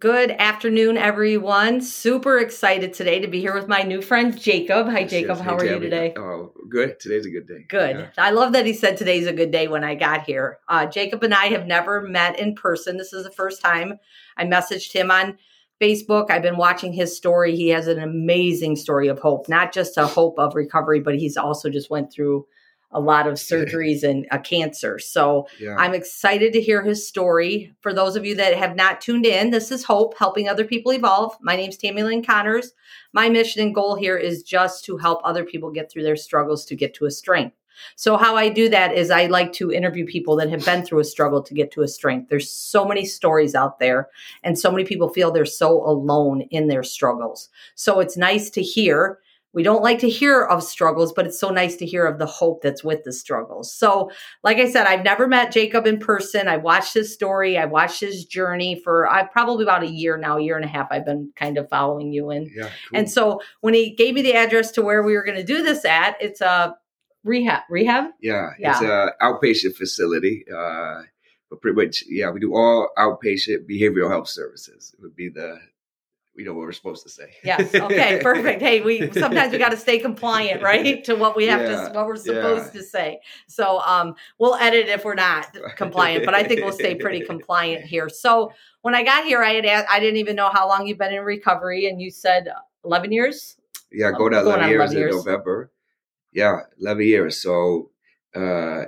[0.00, 1.80] Good afternoon, everyone.
[1.80, 4.88] Super excited today to be here with my new friend Jacob.
[4.88, 5.36] Hi, Yes, Jacob.
[5.36, 5.40] yes.
[5.46, 6.12] How Hey, are you today?
[6.16, 6.98] Oh, good.
[6.98, 7.64] Today's a good day.
[7.68, 7.96] Good.
[7.96, 8.08] Yeah.
[8.18, 10.58] I love that he said today's a good day when I got here.
[10.68, 12.96] Uh, Jacob and I have never met in person.
[12.96, 13.98] This is the first time
[14.36, 15.38] I messaged him on
[15.80, 16.30] Facebook.
[16.32, 17.54] I've been watching his story.
[17.54, 21.36] He has an amazing story of hope, not just a hope of recovery, but he's
[21.36, 22.44] also just went through
[22.92, 24.98] a lot of surgeries and a cancer.
[24.98, 25.76] So Yeah.
[25.78, 27.74] I'm excited to hear his story.
[27.80, 30.92] For those of you that have not tuned in, this is Hope, helping other people
[30.92, 31.36] evolve.
[31.40, 32.72] My name's Tammy Lynn Connors.
[33.12, 36.64] My mission and goal here is just to help other people get through their struggles
[36.66, 37.56] to get to a strength.
[37.94, 41.00] So, how I do that is I like to interview people that have been through
[41.00, 42.30] a struggle to get to a strength.
[42.30, 44.08] There's so many stories out there,
[44.42, 47.48] and so many people feel they're so alone in their struggles.
[47.74, 49.18] So, it's nice to hear.
[49.56, 52.26] We don't like to hear of struggles, but it's so nice to hear of the
[52.26, 53.74] hope that's with the struggles.
[53.74, 54.10] So,
[54.44, 56.46] like I said, I've never met Jacob in person.
[56.46, 57.56] I watched his story.
[57.56, 60.68] I watched his journey for I probably about a year now, a year and a
[60.68, 60.88] half.
[60.90, 62.64] I've been kind of following you and yeah.
[62.90, 62.98] Cool.
[62.98, 65.62] and so when he gave me the address to where we were going to do
[65.62, 66.76] this at, it's a
[67.24, 67.62] rehab.
[67.70, 68.10] Rehab.
[68.20, 68.72] yeah, yeah.
[68.72, 70.44] it's a outpatient facility.
[70.54, 71.00] Uh,
[71.48, 74.94] but pretty much, yeah, we do all outpatient behavioral health services.
[74.98, 75.58] It would be the,
[76.36, 77.30] you know, what we're supposed to say.
[77.44, 77.74] Yes.
[77.74, 78.20] Okay.
[78.22, 78.60] Perfect.
[78.60, 81.94] Hey, we sometimes we got to stay compliant, right, to what we have Yeah, to
[81.94, 82.80] what we're supposed yeah.
[82.80, 83.20] to say.
[83.48, 87.84] So um, we'll edit if we're not compliant, but I think we'll stay pretty compliant
[87.84, 88.08] here.
[88.08, 90.98] So when I got here, I had asked, I didn't even know how long you've
[90.98, 92.48] been in recovery, and you said
[92.84, 93.56] eleven years.
[93.90, 95.16] Yeah, go to Going 11 on years 11 in.
[95.16, 95.70] November.
[96.32, 97.40] Yeah, 11 years.
[97.40, 97.90] So,
[98.34, 98.84] uh,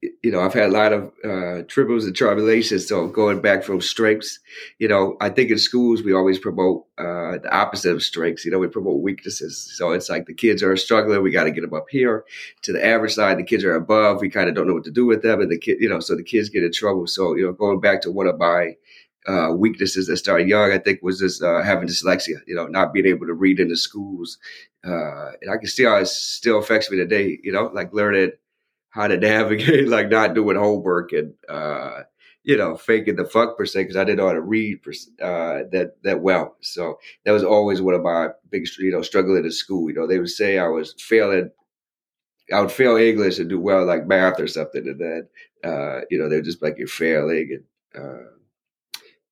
[0.00, 2.86] you know, I've had a lot of uh, tribbles and tribulations.
[2.86, 4.38] So, going back from strengths,
[4.78, 8.44] you know, I think in schools we always promote uh, the opposite of strengths.
[8.44, 9.72] You know, we promote weaknesses.
[9.76, 12.24] So, it's like the kids are struggling, we got to get them up here.
[12.62, 14.92] To the average side, the kids are above, we kind of don't know what to
[14.92, 15.40] do with them.
[15.40, 17.08] And the kid, you know, so the kids get in trouble.
[17.08, 18.76] So, you know, going back to one of my
[19.26, 22.40] uh, weaknesses that started young, I think, was just uh, having dyslexia.
[22.46, 24.38] You know, not being able to read in the schools,
[24.86, 27.38] uh, and I can see how it still affects me today.
[27.42, 28.32] You know, like learning
[28.90, 32.02] how to navigate, like not doing homework and uh,
[32.44, 34.92] you know faking the fuck per se because I didn't know how to read per,
[35.22, 36.56] uh, that that well.
[36.60, 39.88] So that was always one of my biggest, you know, struggling in school.
[39.88, 41.50] You know, they would say I was failing.
[42.52, 45.28] I would fail English and do well like math or something, and then
[45.64, 47.60] uh, you know they're just like you're failing
[47.94, 48.04] and.
[48.04, 48.24] Uh,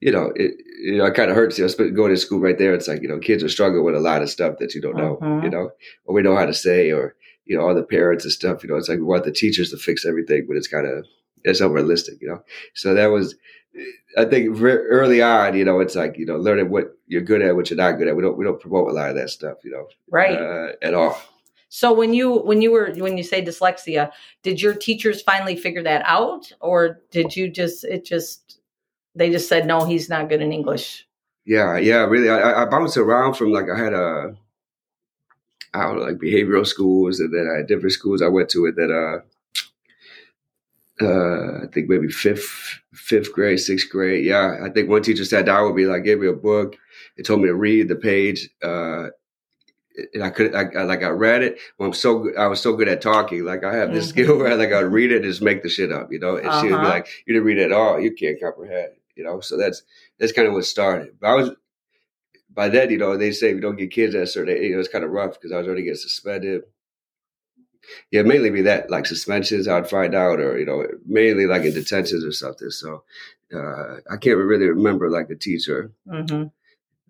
[0.00, 0.52] you know, it
[0.82, 1.58] you know, it kind of hurts.
[1.58, 2.74] You know, going to school right there.
[2.74, 4.96] It's like you know, kids are struggling with a lot of stuff that you don't
[4.96, 5.18] know.
[5.22, 5.44] Mhm.
[5.44, 5.70] You know,
[6.04, 7.16] or we know how to say, or
[7.46, 8.62] you know, all the parents and stuff.
[8.62, 11.06] You know, it's like we want the teachers to fix everything, but it's kind of
[11.44, 12.20] it's unrealistic.
[12.20, 12.42] You know,
[12.74, 13.34] so that was,
[14.18, 15.56] I think, early on.
[15.56, 18.08] You know, it's like you know, learning what you're good at, what you're not good
[18.08, 18.16] at.
[18.16, 19.58] We don't we don't promote a lot of that stuff.
[19.64, 20.36] You know, Right.
[20.38, 21.20] uh, at all.
[21.68, 24.10] So when you when you were when you say dyslexia,
[24.42, 28.60] did your teachers finally figure that out, or did you just it just
[29.14, 31.06] they just said no, he's not good in English?
[31.44, 32.28] Yeah, yeah, really.
[32.28, 34.36] I- I bounced around from like I had a,
[35.76, 38.66] I don't know, like behavioral schools, and then I had different schools I went to.
[38.66, 39.18] And then, uh,
[41.00, 44.24] uh, I think maybe fifth, fifth grade, sixth grade.
[44.24, 46.76] Yeah, I think one teacher sat down with me, like gave me a book,
[47.16, 48.48] and told me to read the page.
[48.62, 49.08] Uh,
[50.14, 51.58] and I could, I, I like, I read it.
[51.78, 52.36] Well, I'm so good.
[52.36, 53.44] I was so good at talking.
[53.44, 54.08] Like I have this Mhm.
[54.10, 56.18] skill where I, like I would read it and just make the shit up, you
[56.18, 56.36] know.
[56.36, 56.88] And she would be Uh-huh.
[56.88, 58.00] like, "You didn't read it at all.
[58.00, 59.40] You can't comprehend." You know.
[59.40, 59.82] So that's
[60.18, 61.16] that's kind of what started.
[61.20, 61.50] But I was
[62.56, 64.62] by then, you know, they say if you don't get kids at a certain age,
[64.62, 66.62] you know, it's kind of rough because I was already getting suspended.
[68.10, 71.74] Yeah, mainly be that like suspensions I'd find out, or you know, mainly like in
[71.74, 72.70] detentions or something.
[72.70, 73.04] So
[73.54, 76.44] uh, I can't really remember like a teacher hmm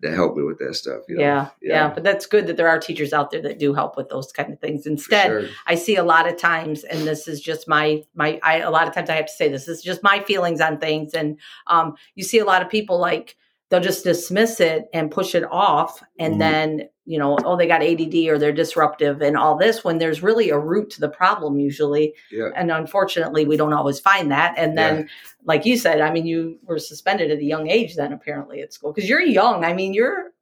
[0.01, 1.01] that helped me with that stuff.
[1.07, 1.21] You know?
[1.23, 4.09] Yeah, yeah, But that's good that there are teachers out there that do help with
[4.09, 4.85] those kind of things.
[4.85, 5.49] Instead, sure.
[5.65, 8.39] I see a lot of times, and this is just my my.
[8.43, 9.65] I a lot of times I have to say this.
[9.65, 12.99] This is just my feelings on things, and um, you see a lot of people
[12.99, 13.35] like
[13.69, 16.39] they'll just dismiss it and push it off, and Mhm.
[16.39, 19.81] then you know, oh, they got ADD or they're disruptive and all this.
[19.81, 22.49] When there's really a root to the problem usually, Yeah.
[22.53, 24.55] and unfortunately, we don't always find that.
[24.57, 25.07] And then,
[25.45, 28.73] like you said, I mean, you were suspended at a young age then apparently at
[28.73, 29.63] school because you're young.
[29.63, 30.33] I mean, you're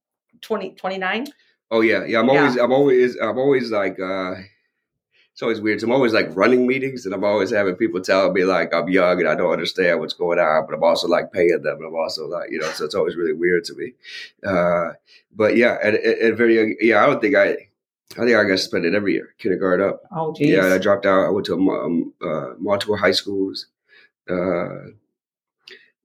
[0.42, 1.28] 20, 29.
[1.70, 2.18] Oh yeah, yeah.
[2.20, 2.40] I'm Yeah.
[2.42, 4.34] always, I'm always, I'm always like, uh
[5.36, 5.82] it's always weird.
[5.82, 8.88] So I'm always like running meetings, and I'm always having people tell me like I'm
[8.88, 11.88] young and I don't understand what's going on, but I'm also like paying them, and
[11.88, 13.92] I'm also like, you know, so it's always really weird to me.
[14.48, 14.94] Uh,
[15.36, 18.60] but yeah, at, at, very young, yeah, I don't think I, I think I got
[18.60, 20.04] suspended every year, kindergarten up.
[20.10, 20.52] Oh, geez.
[20.52, 21.26] Yeah, and I dropped out.
[21.26, 23.66] I went to um, uh, multiple high schools.
[24.30, 24.92] Uh,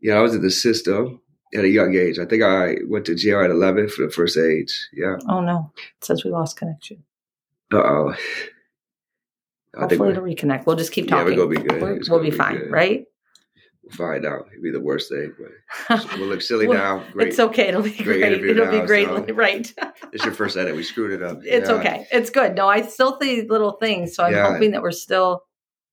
[0.00, 1.21] yeah, I was in the system
[1.55, 2.19] at a young age.
[2.19, 4.88] I think I went to jail at 11 for the first age.
[4.93, 5.19] Yeah.
[5.29, 5.71] Oh no!
[5.99, 7.05] It says we lost connection.
[7.73, 8.15] Uh oh.
[9.77, 10.67] I Hopefully we're, it'll reconnect.
[10.67, 11.37] We'll just keep yeah, talking.
[11.39, 11.97] we're gonna be good.
[11.99, 12.71] It's we'll gonna be fine, good.
[12.71, 13.05] right?
[13.83, 14.47] We'll find out.
[14.51, 15.29] It'd be the worst day,
[15.89, 17.13] But we'll look silly Well, now.
[17.13, 17.29] Great.
[17.29, 17.69] It's okay.
[17.69, 18.45] It'll be Great great.
[18.45, 19.07] It'll now, be great.
[19.09, 19.73] so- Right.
[20.13, 20.75] It's your first edit.
[20.77, 21.39] We screwed it up.
[21.45, 21.75] It's Yeah.
[21.77, 22.07] okay.
[22.13, 22.55] It's good.
[22.57, 24.15] No, I still see little things.
[24.15, 24.53] So I'm Yeah.
[24.53, 25.45] hoping that we're still,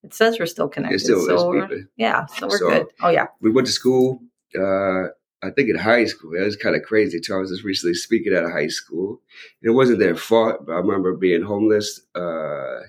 [0.04, 0.96] it says we're still connected.
[0.96, 2.26] It's still so we're- yeah.
[2.38, 2.88] So we're So- good.
[3.02, 3.28] Oh, yeah.
[3.42, 4.20] We went to school.
[4.58, 5.10] Uh,
[5.44, 6.34] I think in high school.
[6.36, 7.20] It was kind of crazy.
[7.20, 7.34] too.
[7.36, 9.22] I was just recently speaking at a high school.
[9.62, 12.80] It wasn't their fault, but I remember being homeless uh,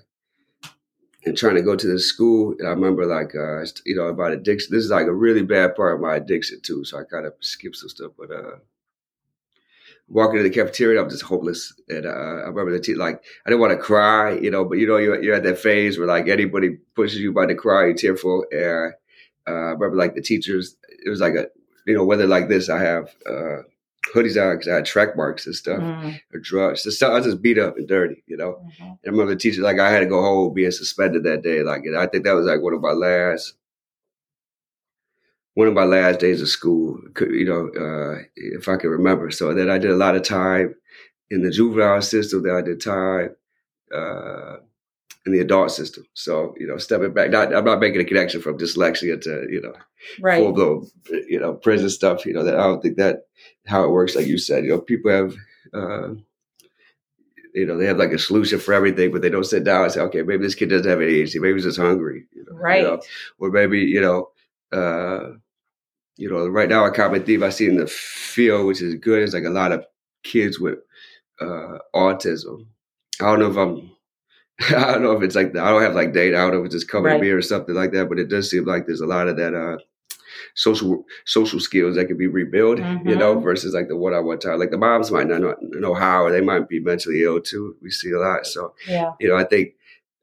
[1.28, 2.54] and trying to go to the school.
[2.58, 4.74] And I remember like uh, you know about addiction.
[4.74, 6.84] This is like a really bad part of my addiction too.
[6.84, 8.30] So I kind of skipped some stuff, but.
[8.30, 8.56] uh
[10.08, 11.74] walking to the cafeteria, I'm just hopeless.
[11.88, 14.78] And uh, I remember the teacher, like, I didn't want to cry, you know, but
[14.78, 17.86] you know, you're, you're at that phase where like anybody pushes you by to cry,
[17.86, 18.44] you're tearful.
[18.50, 18.94] And
[19.46, 21.48] uh, I remember like the teachers, it was like a,
[21.86, 23.62] you know, weather like this, I have uh,
[24.14, 26.82] hoodies on because I had track marks and stuff Mm, or drugs.
[26.82, 28.60] So stuff- I was just beat up and dirty, you know.
[28.64, 28.98] mhm.
[29.04, 31.62] And I remember the teacher, like, I had to go home being suspended that day.
[31.62, 33.54] Like, I think that was like one of my last,
[35.54, 39.30] one of my last days of school, you know, uh, if I can remember.
[39.30, 40.74] So then I did a lot of time
[41.30, 42.42] in the juvenile system.
[42.42, 43.34] Then I did time
[43.94, 44.56] uh,
[45.28, 46.04] in the adult system.
[46.14, 49.60] So, you know, stepping back, not, I'm not making a connection from dyslexia to, you
[49.60, 49.74] know,
[50.20, 50.38] Right.
[50.42, 50.88] full blown,
[51.28, 52.24] you know, prison stuff.
[52.24, 53.26] You know, that I don't think that
[53.66, 54.16] how it works.
[54.16, 55.34] Like you said, you know, people have,
[55.74, 56.14] uh,
[57.54, 59.92] you know, they have like a solution for everything, but they don't sit down and
[59.92, 62.58] say, okay, maybe this kid doesn't have ADHD, maybe he's just hungry, you know, you
[62.58, 62.82] Right.
[62.82, 63.00] know,
[63.38, 64.30] or maybe you know,
[64.72, 65.32] uh,
[66.16, 69.22] you know, right now a common theme I see in the field, which is good,
[69.22, 69.84] is like a lot of
[70.22, 70.78] kids with
[71.40, 72.66] uh, autism.
[73.20, 73.90] I don't know if I'm.
[74.70, 76.36] I don't know if it's like I don't have like data.
[76.36, 77.16] I don't know if it's just coming Right.
[77.16, 78.08] to me or something like that.
[78.08, 79.78] But it does seem like there's a lot of that uh,
[80.54, 83.18] social social skills that can be rebuilt, you Mm-hmm.
[83.18, 84.58] know, versus like the one on one time.
[84.58, 87.76] Like the moms might not know, know how, or they might be mentally ill too.
[87.82, 88.46] We see a lot.
[88.46, 89.12] So Yeah.
[89.20, 89.74] you know, I think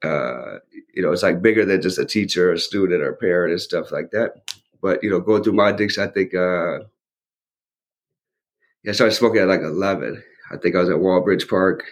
[0.04, 0.58] uh,
[0.94, 3.52] you know it's like bigger than just a teacher, or a student, or a parent,
[3.52, 4.52] and stuff like that.
[4.82, 6.80] But you know, going through my addiction, I think uh,
[8.82, 10.22] yeah, I started smoking at like eleven.
[10.50, 11.82] I think I was at Walbridge Park,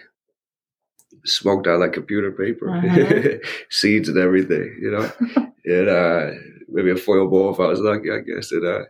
[1.25, 3.43] smoked out like computer paper, Mhm.
[3.69, 5.11] seeds and everything, you know,
[5.65, 6.31] and uh,
[6.69, 8.51] maybe a foil bowl if I was lucky, I guess.
[8.51, 8.83] And uh,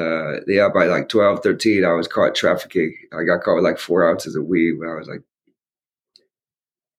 [0.00, 2.94] uh, yeah, by like 12, 13, I was caught trafficking.
[3.12, 5.22] I got caught with like four ounces of weed when I was like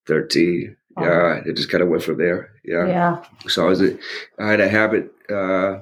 [0.07, 0.75] 13.
[0.97, 1.03] Oh.
[1.03, 2.51] Yeah, it just kind of went from there.
[2.63, 2.87] Yeah.
[2.87, 3.23] Yeah.
[3.47, 3.97] So I was, a,
[4.39, 5.79] I had a habit, uh,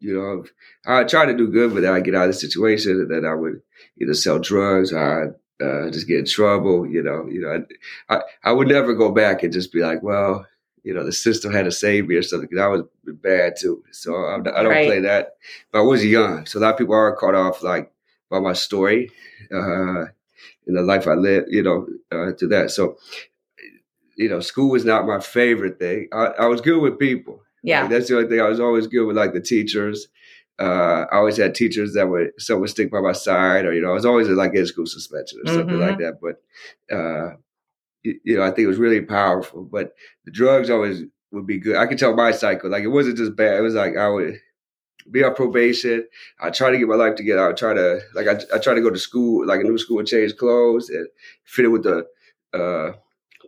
[0.00, 0.44] you know,
[0.86, 3.24] I tried to do good, but then I get out of the situation, and then
[3.24, 3.62] I would
[4.00, 5.34] either sell drugs, or I'd,
[5.64, 6.86] uh, just get in trouble.
[6.86, 7.64] You know, you know,
[8.08, 10.46] I, I I would never go back and just be like, well,
[10.82, 13.82] you know, the system had to save me or something because I was bad too.
[13.92, 14.86] So I, I don't Right.
[14.86, 15.36] play that.
[15.72, 17.90] But I was young, so a lot of people are caught off like
[18.30, 19.10] by my story,
[19.52, 20.06] uh,
[20.66, 22.70] in the life I lived, you know, uh, to that.
[22.70, 22.96] So,
[24.16, 26.08] you know, school was not my favorite thing.
[26.12, 27.42] I, I was good with people.
[27.62, 27.82] Yeah.
[27.82, 28.40] Like, that's the only thing.
[28.40, 30.08] I was always good with like the teachers.
[30.58, 33.80] Uh, I always had teachers that would some would stick by my side, or you
[33.82, 35.88] know, I was always like in school suspension or something Mhm.
[35.88, 36.18] like that.
[36.22, 36.42] But
[36.94, 37.36] uh,
[38.02, 39.64] you, know, I think it was really powerful.
[39.64, 41.76] But the drugs always would be good.
[41.76, 42.70] I could tell my cycle.
[42.70, 43.58] Like it wasn't just bad.
[43.58, 44.40] It was like I would
[45.10, 46.06] be on probation.
[46.40, 47.44] I try to get my life together.
[47.44, 49.78] I would try to like I, I try to go to school, like a new
[49.78, 51.08] school, and change clothes and
[51.44, 52.06] fit in with the
[52.54, 52.94] uh,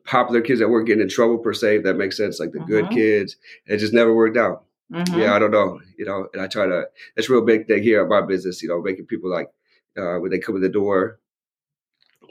[0.05, 1.79] popular kids that weren't getting in trouble per se.
[1.79, 2.93] If that makes sense, like the good Mhm.
[2.93, 3.37] kids.
[3.67, 4.66] It just never worked out.
[4.91, 5.19] Mhm.
[5.19, 5.81] Yeah, I don't know.
[5.99, 6.89] You know, and I try to.
[7.15, 8.63] That's a real big thing here at my business.
[8.63, 9.51] You know, making people like
[9.97, 11.19] uh, when they come in the door.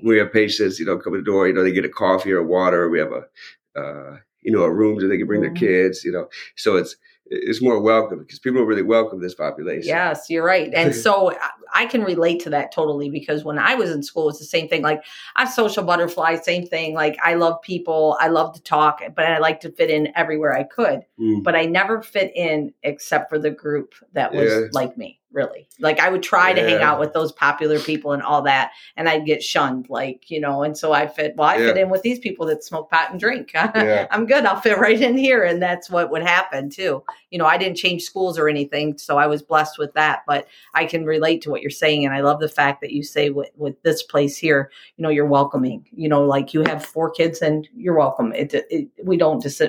[0.04, 1.48] We have patients, you know, come in the door.
[1.48, 2.90] You know, they get a coffee or water.
[2.90, 5.44] We have a, uh, you know, a room that they can bring Mhm.
[5.44, 6.04] their kids.
[6.04, 6.96] You know, so it's
[7.28, 9.88] it's more welcome because people really welcome this population.
[9.88, 10.72] Yes, you're right.
[10.74, 14.30] And so I- I can relate to that totally because when I was in school,
[14.30, 14.82] it's the same thing.
[14.82, 15.04] Like
[15.36, 16.94] I'm social butterfly, same thing.
[16.94, 20.56] Like I love people, I love to talk, but I like to fit in everywhere
[20.56, 21.02] I could.
[21.20, 21.44] Mm.
[21.44, 24.68] But I never fit in except for the group that was Yeah.
[24.72, 25.68] like me, really.
[25.80, 29.08] Like I would try to hang out with those popular people and all that, and
[29.10, 32.02] I'd get shunned, like, you know, and so I fit, well, I fit in with
[32.02, 33.52] these people that smoke pot and drink.
[33.76, 34.08] Yeah.
[34.10, 34.46] I'm good.
[34.46, 35.44] I'll fit right in here.
[35.44, 37.04] And that's what would happen too.
[37.30, 38.98] You know, I didn't change schools or anything.
[38.98, 40.22] So I was blessed with that.
[40.26, 42.06] But I can relate to what you're saying.
[42.06, 45.10] And I love the fact that you say with, with this place here, you know,
[45.10, 45.86] you're welcoming.
[45.92, 48.32] You know, like you have four kids and you're welcome.
[48.34, 49.62] It, it, we don't dis-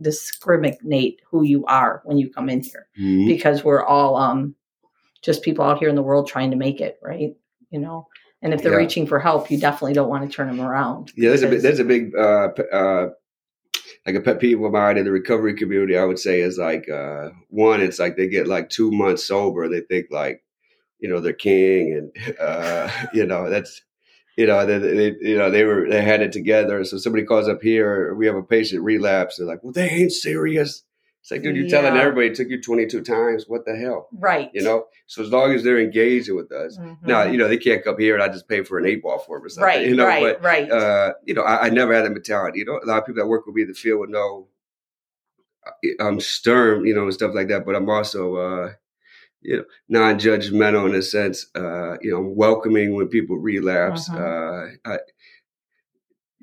[0.00, 3.26] discriminate who you are when you come in here Mhm.
[3.26, 4.54] because we're all um,
[5.22, 7.34] just people out here in the world trying to make it, right?
[7.70, 8.08] You know,
[8.42, 8.78] and if they're Yeah.
[8.78, 11.12] reaching for help, you definitely don't want to turn them around.
[11.16, 13.08] Yeah, there's a big, there's a big uh, uh,
[14.06, 15.96] like a pet peeve of mine in the recovery community.
[15.96, 19.68] I would say is like uh, one, it's like they get like two months sober,
[19.68, 20.42] they think like
[20.98, 23.82] you know they're king, and uh, you know that's
[24.36, 26.82] you know they, they you know they were they had it together.
[26.84, 29.36] So somebody calls up here, we have a patient relapse.
[29.36, 30.82] They're like, well, they ain't serious.
[31.22, 33.44] It's like, dude, you're telling everybody it took you 22 times.
[33.46, 34.08] What the hell?
[34.12, 34.50] Right.
[34.54, 34.86] You know?
[35.06, 36.78] So as long as they're engaging with us.
[37.02, 37.32] Now, Mhm.
[37.32, 39.36] you know, they can't come here and I just pay for an eight ball for
[39.38, 39.66] them or something.
[39.66, 40.70] right, You know, right, but right.
[40.70, 42.60] uh, you know, I, I never had that mentality.
[42.60, 44.48] You know, a lot of people that work with me in the field would know
[45.66, 48.72] uh, I'm stern, you know, and stuff like that, but I'm also, uh,
[49.42, 51.46] you know, non-judgmental in a sense.
[51.54, 54.08] Uh, you know, I'm welcoming when people relapse.
[54.08, 54.16] Mhm.
[54.16, 54.98] Uh, I,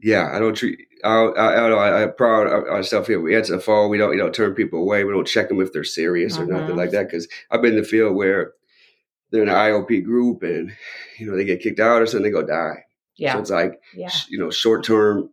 [0.01, 0.79] yeah, I don't treat.
[1.03, 3.21] I, I, I, don't know, I, I proud of ourselves here.
[3.21, 3.89] We answer the phone.
[3.89, 5.03] We don't, you know, turn people away.
[5.03, 7.07] We don't check them if they're serious or nothing like that.
[7.07, 8.53] Because I've been in the field where
[9.31, 10.71] they're in an IOP group and
[11.19, 12.83] you know they get kicked out or something, they go die.
[13.17, 14.09] Yeah, So it's like yeah.
[14.29, 15.29] you know, short term,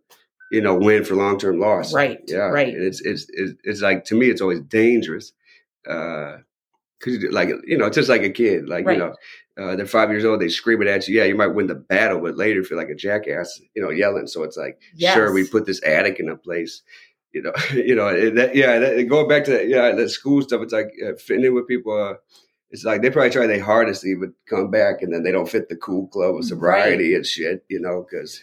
[0.51, 1.93] you know, win for long term loss.
[1.95, 2.49] Right, Yeah.
[2.49, 2.75] right.
[2.75, 5.33] And it's, it's it's it's like to me, it's always dangerous.
[5.89, 6.39] Uh,
[7.01, 8.69] cause you- like you know, it's just like a kid.
[8.69, 8.99] Like Right.
[8.99, 9.15] you know,
[9.57, 10.41] uh, they're five years old.
[10.41, 11.17] They screaming at you.
[11.17, 13.61] Yeah, you might win the battle, but later feel like a jackass.
[13.75, 14.27] You know, yelling.
[14.27, 14.81] So it's like,
[15.15, 16.83] sure, we put this attic in a place.
[17.33, 18.79] You know, you know, that, yeah.
[18.79, 20.63] That, going back to that, yeah, that school stuff.
[20.63, 21.97] It's like uh, fitting in with people.
[21.97, 22.15] Uh,
[22.71, 25.49] it's like they probably try their hardest to even come back, and then they don't
[25.49, 27.65] fit the cool club of sobriety and shit.
[27.69, 28.43] You know, because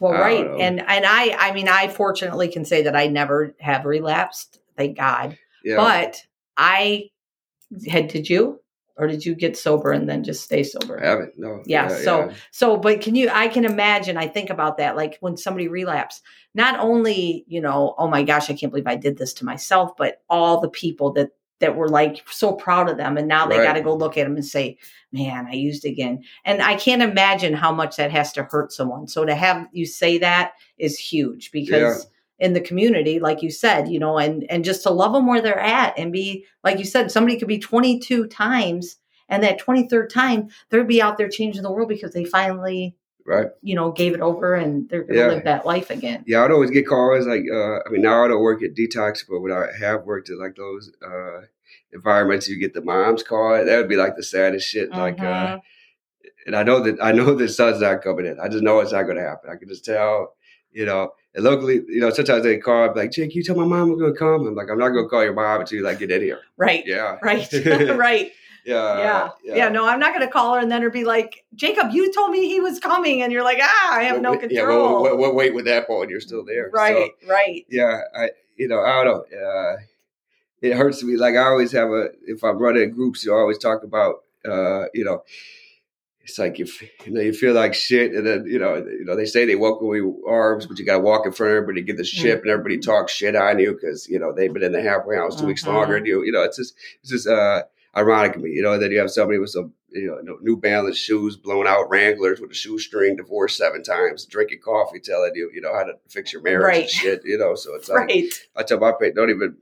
[0.00, 0.44] Well, right.
[0.44, 0.56] know.
[0.56, 4.96] And and I I mean I fortunately can say that I never have relapsed, thank
[4.96, 5.38] God.
[5.62, 6.24] yeah, But
[6.56, 7.10] I
[7.88, 8.60] had did you?
[8.96, 11.02] Or did you get sober and then just stay sober?
[11.02, 11.32] I haven't.
[11.36, 11.62] No.
[11.66, 15.36] Yeah, so- So, but can you, I can imagine, I think about that, like when
[15.36, 16.22] somebody relapse,
[16.54, 19.96] not only, you know, oh my gosh, I can't believe I did this to myself,
[19.96, 23.16] but all the people that, that were like so proud of them.
[23.16, 23.64] And now they Right.
[23.64, 24.76] got to go look at them and say,
[25.12, 26.22] man, I used again.
[26.44, 29.08] And I can't imagine how much that has to hurt someone.
[29.08, 32.06] So to have you say that is huge because
[32.38, 35.40] in the community, like you said, you know, and, and just to love them where
[35.40, 38.96] they're at and be, like you said, somebody could be 22 times
[39.28, 43.46] and that 23rd time they'll be out there changing the world because they finally right.
[43.62, 45.26] you know gave it over and they're gonna Yeah.
[45.28, 48.28] live that life again Yeah, I'd always get calls like, uh, I mean, now I
[48.28, 51.42] don't work at detox, but when I have worked at like those uh,
[51.92, 53.64] environments, you get the mom's call.
[53.64, 54.90] That would be like the saddest shit.
[54.90, 55.60] Like, uh, Mhm.
[56.46, 58.38] and I know that I know the sun's not coming in.
[58.40, 59.50] I just know it's not going to happen.
[59.50, 60.34] I can just tell,
[60.72, 61.12] you know.
[61.34, 63.96] And locally, you know, sometimes they call I'm like, Jake, you tell my mom we're
[63.96, 64.46] going to come.
[64.46, 66.40] I'm like, I'm not going to call your mom until you like get in here.
[66.56, 67.52] right Yeah, right
[67.96, 68.32] right
[68.66, 69.56] yeah, yeah.
[69.56, 72.30] yeah no i'm not gonna call her and then her be like jacob you told
[72.30, 75.18] me he was coming and you're like ah i have no control Yeah, what, what,
[75.18, 76.08] what weight would that point?
[76.08, 79.38] You're still there, So, right right yeah, I you know I don't know.
[79.38, 79.76] Uh,
[80.62, 81.16] it hurts me.
[81.18, 85.04] Like I always have a if I'm running groups, you always talk about uh, you
[85.04, 85.24] know.
[86.24, 89.14] It's like if you know you feel like shit, and then you know you know
[89.14, 91.82] they say they welcome you arms, but you got to walk in front of everybody,
[91.82, 94.72] get the ship, and everybody talks shit on you because you know they've been in
[94.72, 96.24] the halfway house 2 weeks longer than you.
[96.24, 97.64] You know it's just it's just uh,
[97.96, 98.50] ironic to me.
[98.50, 101.90] You know that you have somebody with some you know New Balance shoes, blown out
[101.90, 105.92] Wranglers with a shoestring, divorced seven times, drinking coffee, telling you you know how to
[106.08, 106.80] fix your marriage Right.
[106.82, 107.20] and shit.
[107.26, 109.58] You know, so it's like right I tell my parents, don't even,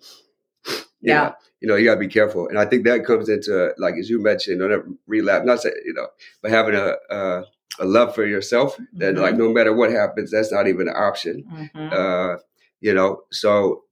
[1.01, 1.15] Yeah.
[1.25, 2.49] know, you know, you gotta be careful.
[2.49, 5.95] And I think that comes into, like, as you mentioned, don't relapse, not say, you
[5.95, 6.09] know,
[6.43, 7.45] but having a, a,
[7.79, 9.21] a love for yourself that Mhm.
[9.25, 11.45] like, no matter what happens, that's not even an option.
[11.51, 11.93] Mhm.
[11.93, 12.39] Uh,
[12.81, 13.85] you know, so,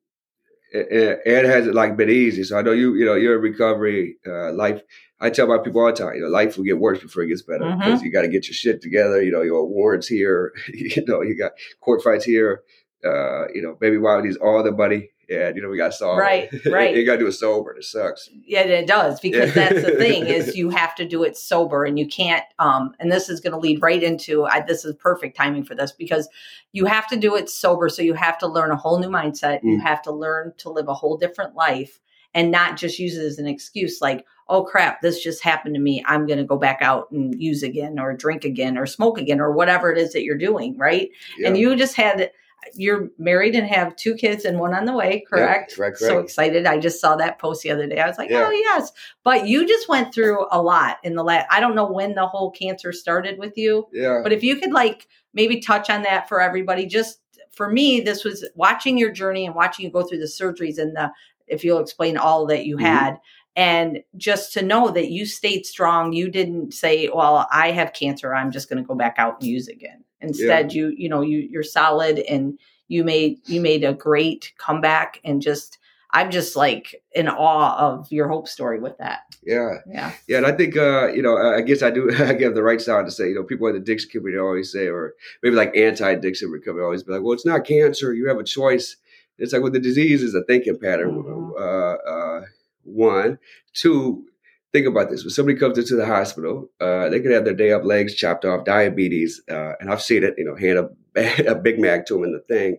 [0.72, 2.42] and and it hasn't like been easy.
[2.44, 4.80] So I know you, you know, you're in recovery, uh, life.
[5.20, 7.28] I tell my people all the time, you know, life will get worse before it
[7.28, 9.22] gets better because you got to get your shit together.
[9.22, 12.62] You know, your warrants here, you know, you got court fights here,
[13.04, 15.10] uh, you know, baby mama needs all the money.
[15.30, 16.18] And, you know, we got to solve.
[16.18, 16.94] Right, right.
[16.96, 17.70] you got to do it sober.
[17.70, 18.28] and It sucks.
[18.44, 19.68] Yeah, it does because Yeah.
[19.70, 22.44] that's the thing is you have to do it sober and you can't.
[22.58, 25.74] Um, and this is going to lead right into I, this is perfect timing for
[25.76, 26.28] this because
[26.72, 27.88] you have to do it sober.
[27.88, 29.60] So you have to learn a whole new mindset.
[29.62, 29.82] You Mm.
[29.82, 32.00] have to learn to live a whole different life
[32.34, 35.80] and not just use it as an excuse like, oh crap, this just happened to
[35.80, 36.02] me.
[36.06, 39.40] I'm going to go back out and use again or drink again or smoke again
[39.40, 40.76] or whatever it is that you're doing.
[40.76, 41.10] Right.
[41.38, 41.46] Yeah.
[41.48, 42.32] And you just had.
[42.74, 45.74] You're married and have two kids and one on the way, correct?
[45.76, 46.66] correct, So excited.
[46.66, 47.98] I just saw that post the other day.
[47.98, 48.46] I was like, Yeah.
[48.46, 48.92] oh, yes.
[49.24, 52.26] But you just went through a lot in the last, I don't know when the
[52.26, 54.20] whole cancer started with you, yeah.
[54.22, 58.24] but if you could like maybe touch on that for everybody, just for me, this
[58.24, 61.10] was watching your journey and watching you go through the surgeries and the,
[61.46, 62.82] if you'll explain all that you Mhm.
[62.82, 63.20] had.
[63.56, 68.32] And just to know that you stayed strong, you didn't say, "Well, I have cancer.
[68.32, 71.38] I'm just going to go back out and use again." Instead, you you know you
[71.38, 72.58] you're solid and
[72.88, 75.78] you made you made a great comeback and just
[76.12, 79.20] I'm just like in awe of your hope story with that.
[79.44, 79.74] yeah.
[79.86, 80.12] Yeah.
[80.26, 82.10] Yeah, and I think uh, you know, I guess I do.
[82.18, 84.72] I give the right sound to say, you know, people in the addiction community always
[84.72, 88.12] say, or maybe like anti-addiction recovery always be like, well, it's not cancer.
[88.12, 88.96] You have a choice.
[89.38, 91.22] It's like, well, the disease is a thinking pattern.
[91.22, 91.52] Mhm.
[91.58, 92.44] Uh, uh,
[92.84, 93.38] one,
[93.72, 94.24] two.
[94.72, 97.72] Think about this: when somebody comes into the hospital, uh, they could have their day
[97.72, 100.34] up, legs chopped off, diabetes, uh, and I've seen it.
[100.38, 102.76] You know, hand a, a Big Mac to them in the thing,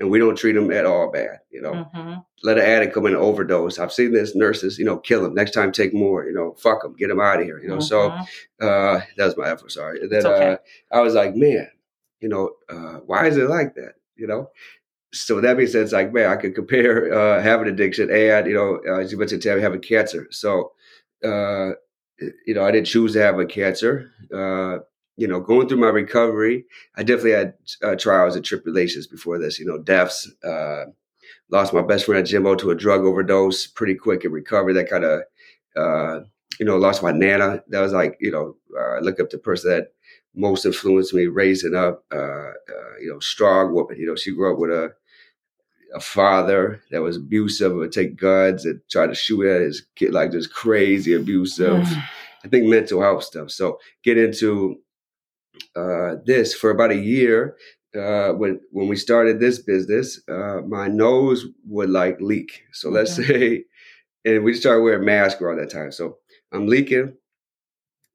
[0.00, 1.40] and we don't treat them at all bad.
[1.50, 2.14] You know, mm-hmm.
[2.42, 3.78] let an addict come in and overdose.
[3.78, 4.34] I've seen this.
[4.34, 5.34] Nurses, you know, kill them.
[5.34, 6.24] Next time, take more.
[6.24, 7.60] You know, fuck them, get them out of here.
[7.60, 7.82] You know, mm-hmm.
[8.60, 9.70] so uh, that was my effort.
[9.70, 10.00] Sorry.
[10.00, 10.52] And then okay.
[10.52, 10.56] uh,
[10.96, 11.68] I was like, man,
[12.20, 13.94] you know, uh, why is it like that?
[14.16, 14.50] You know,
[15.14, 15.92] so that makes sense.
[15.92, 19.44] Like, man, I could compare uh, having addiction and you know, uh, as you mentioned,
[19.44, 20.26] having cancer.
[20.30, 20.72] So,
[21.24, 21.72] uh,
[22.46, 24.10] you know, I didn't choose to have a cancer.
[24.32, 24.78] Uh,
[25.16, 26.64] you know, going through my recovery,
[26.96, 29.58] I definitely had uh, trials and tribulations before this.
[29.58, 30.30] You know, deaths.
[30.42, 30.86] Uh,
[31.50, 34.72] lost my best friend at Jimbo to a drug overdose pretty quick in recovery.
[34.74, 35.22] That kind of,
[35.76, 36.20] uh,
[36.58, 37.62] you know, lost my nana.
[37.68, 39.92] That was like, you know, uh, look up the person that
[40.34, 42.04] most influenced me raising up.
[42.12, 43.98] Uh, uh, you know, strong woman.
[43.98, 44.94] You know, she grew up with a
[45.94, 50.12] a father that was abusive, would take guns and try to shoot at his kid,
[50.12, 51.86] like just crazy abusive.
[52.44, 53.50] I think mental health stuff.
[53.50, 54.80] So get into
[55.76, 57.56] uh, this for about a year.
[57.96, 62.64] Uh, when when we started this business, uh, my nose would like leak.
[62.72, 62.94] So okay.
[62.96, 63.64] let's say,
[64.24, 65.92] and we started wearing masks around that time.
[65.92, 66.18] So
[66.52, 67.14] I'm leaking,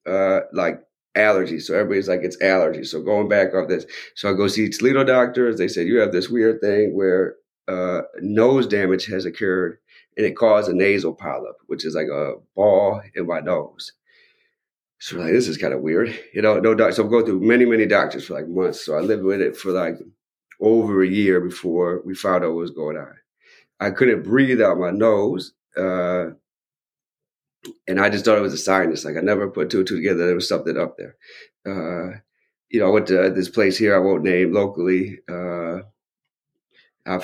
[0.05, 0.81] uh, like
[1.15, 1.61] allergies.
[1.61, 2.87] So everybody's like, it's allergies.
[2.87, 5.57] So going back off this, so I go see Toledo doctors.
[5.57, 7.35] They said you have this weird thing where
[7.69, 9.77] uh, nose damage has occurred
[10.17, 13.93] and it caused a nasal polyp, which is like a ball in my nose.
[14.99, 16.59] So like, this is kind of weird, you know.
[16.59, 16.93] No doctor.
[16.93, 18.85] So I'm going through many, many doctors for like months.
[18.85, 19.95] So I lived with it for like
[20.59, 23.13] over a year before we found out what was going on.
[23.79, 26.31] I couldn't breathe out my nose, uh,
[27.87, 29.05] and I just thought it was a sinus.
[29.05, 30.25] Like I never put two and two together.
[30.25, 31.15] There was something up there.
[31.65, 32.17] Uh,
[32.69, 33.95] you know, I went to this place here.
[33.95, 35.19] I won't name locally.
[35.29, 35.83] Uh,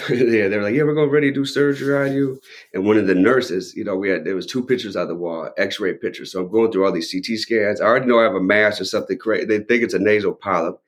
[0.09, 2.39] yeah, they were like, "Yeah, we're going ready to do surgery on you."
[2.73, 5.15] And one of the nurses, you know, we had there was two pictures on the
[5.15, 6.31] wall, X-ray pictures.
[6.31, 7.79] So I'm going through all these CT scans.
[7.79, 9.45] I already know I have a mass or something crazy.
[9.45, 10.81] They think it's a nasal polyp,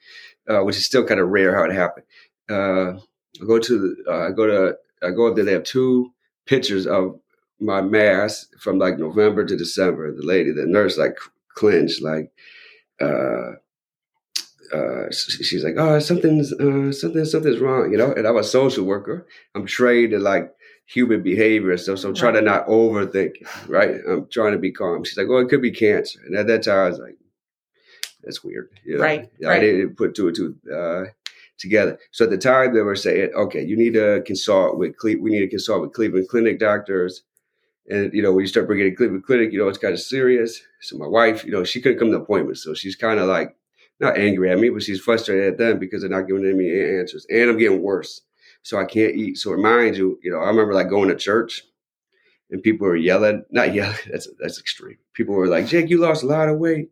[0.50, 2.06] uh, which is still kind of rare how it happened.
[2.50, 3.00] Uh,
[3.42, 5.46] I go to uh, I go to I go up there.
[5.46, 6.12] They have two
[6.46, 7.20] pictures of
[7.60, 10.12] my mass from like November to December.
[10.12, 11.18] The lady, the nurse, like
[11.54, 12.32] clinched, like.
[13.00, 13.58] Uh,
[14.74, 18.12] uh, she's like, oh, something's uh, something something's wrong, you know.
[18.12, 19.28] And I'm a social worker.
[19.56, 20.54] I'm trained in like
[20.86, 23.36] human behavior and stuff, so I'm trying to not overthink.
[23.68, 25.04] Right, I'm trying to be calm.
[25.04, 26.20] She's like, oh, it could be cancer.
[26.26, 27.18] And at that time, I was like,
[28.24, 28.70] that's weird.
[28.84, 29.04] You know?
[29.04, 29.30] Right.
[29.44, 29.60] I right.
[29.60, 31.06] didn't put two and two uh,
[31.58, 31.98] together.
[32.12, 35.32] So at the time, they were saying, okay, you need to consult with Cle- we
[35.32, 37.24] need to consult with Cleveland Clinic doctors.
[37.89, 40.02] And you know, when you start bringing in Cleveland Clinic, you know, it's kind of
[40.02, 40.62] serious.
[40.82, 43.56] So my wife, you know, she couldn't come to appointments, so she's kind of like
[44.00, 47.26] not angry at me, but she's frustrated at them because they're not giving me answers.
[47.30, 48.22] And I'm getting worse.
[48.62, 49.38] So I can't eat.
[49.38, 51.64] So remind you, you know, I remember like going to church
[52.50, 54.98] and people were yelling, not yelling, that's that's extreme.
[55.14, 56.90] People were like, Jake, you lost a lot of weight.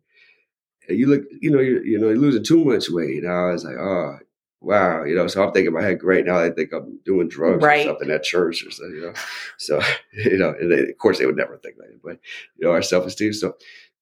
[0.87, 3.23] You look, you know, you you know, you're losing too much weight.
[3.23, 4.19] And I was like, oh,
[4.61, 5.27] wow, you know.
[5.27, 6.25] So I'm thinking in my head, great.
[6.25, 7.85] Now they think I'm doing drugs right.
[7.85, 9.13] or something at church or something, you know.
[9.57, 9.81] So
[10.13, 12.19] you know, they, of course they would never think that, but
[12.57, 13.33] you know, our self esteem.
[13.33, 13.55] So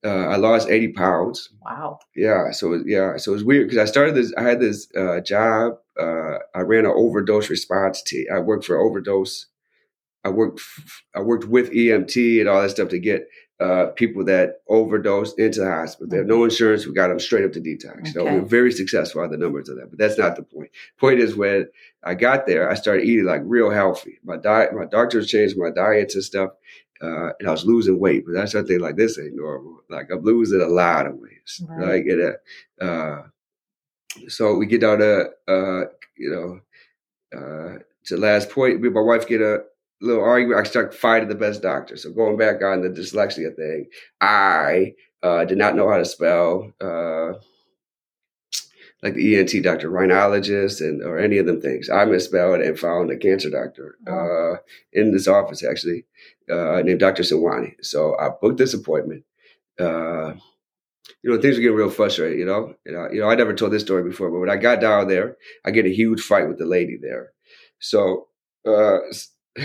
[0.03, 1.49] uh, I lost 80 pounds.
[1.61, 1.99] Wow.
[2.15, 2.51] Yeah.
[2.51, 3.17] So, yeah.
[3.17, 5.77] So it was weird because I started this, I had this uh, job.
[5.99, 8.25] Uh, I ran an overdose response team.
[8.33, 9.47] I worked for overdose.
[10.25, 10.61] I worked,
[11.15, 13.27] I worked with EMT and all that stuff to get
[13.59, 16.09] uh, people that overdosed into the hospital.
[16.09, 16.45] They have no mm-hmm.
[16.45, 16.85] insurance.
[16.85, 17.99] We got them straight up to detox.
[17.99, 18.11] Okay.
[18.11, 19.89] So we were very successful on the numbers of that.
[19.89, 20.71] But that's not the point.
[20.99, 21.67] Point is when
[22.03, 24.19] I got there, I started eating like real healthy.
[24.23, 26.51] My diet, my doctors changed my diets and stuff
[27.01, 29.81] uh, and I was losing weight, but that's something like this ain't normal.
[29.89, 31.31] Like I'm losing a lot of weight.
[31.67, 31.87] Right.
[31.87, 32.35] Like it,
[32.81, 33.23] uh,
[34.27, 35.85] so we get down to uh,
[36.17, 36.59] you know
[37.37, 38.79] uh, to last point.
[38.79, 39.63] Me and my wife get a
[40.01, 40.59] little argument.
[40.59, 41.97] I start fighting the best doctor.
[41.97, 43.87] So going back on the dyslexia thing,
[44.21, 47.33] I uh, did not know how to spell uh,
[49.03, 51.89] like the ENT doctor, rhinologist, and or any of them things.
[51.89, 54.61] I misspelled and found a cancer doctor uh,
[54.93, 56.05] in this office actually
[56.49, 57.23] uh, named Dr.
[57.23, 57.75] Sawani.
[57.81, 59.25] So I booked this appointment.
[59.77, 60.35] Uh,
[61.21, 62.39] you know, things were getting real frustrated.
[62.39, 64.55] You know, you know, you know, I never told this story before, but when I
[64.55, 65.35] got down there,
[65.65, 67.33] I get a huge fight with the lady there.
[67.79, 68.27] So
[68.65, 68.99] uh,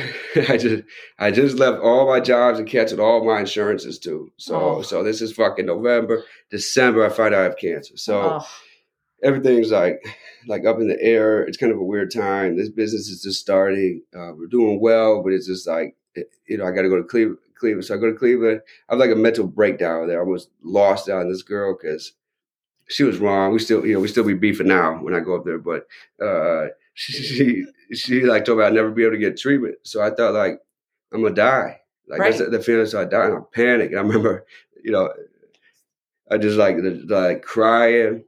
[0.49, 0.83] I just
[1.21, 4.33] I just left all my jobs and canceled all my insurances too.
[4.37, 4.83] So oh.
[4.83, 7.07] so this is fucking November, December.
[7.07, 7.97] I find out I have cancer.
[7.97, 8.41] So.
[8.41, 8.47] Oh
[9.23, 10.05] everything's like
[10.47, 11.43] like up in the air.
[11.43, 12.57] It's kind of a weird time.
[12.57, 14.03] This business is just starting.
[14.15, 15.97] Uh, we're doing well, but it's just like
[16.47, 17.39] you know, I got to go to Cleveland.
[17.59, 17.85] Cleveland.
[17.85, 18.61] So I go to Cleveland.
[18.89, 20.19] I have like a mental breakdown there.
[20.19, 22.13] I almost lost out on this girl because
[22.89, 23.53] she was wrong.
[23.53, 25.59] We still, you know, we still be beefing now when I go up there.
[25.59, 25.87] But
[26.25, 29.77] uh, she, she, she like told me I'd never be able to get treatment.
[29.83, 30.61] So I thought like
[31.13, 31.81] I'm gonna die.
[32.09, 32.37] Like right.
[32.37, 32.87] that's the feeling.
[32.87, 33.31] So I died.
[33.31, 33.93] And I panicked.
[33.93, 34.47] And I remember,
[34.83, 35.13] you know,
[36.31, 36.77] I just like
[37.09, 38.25] like crying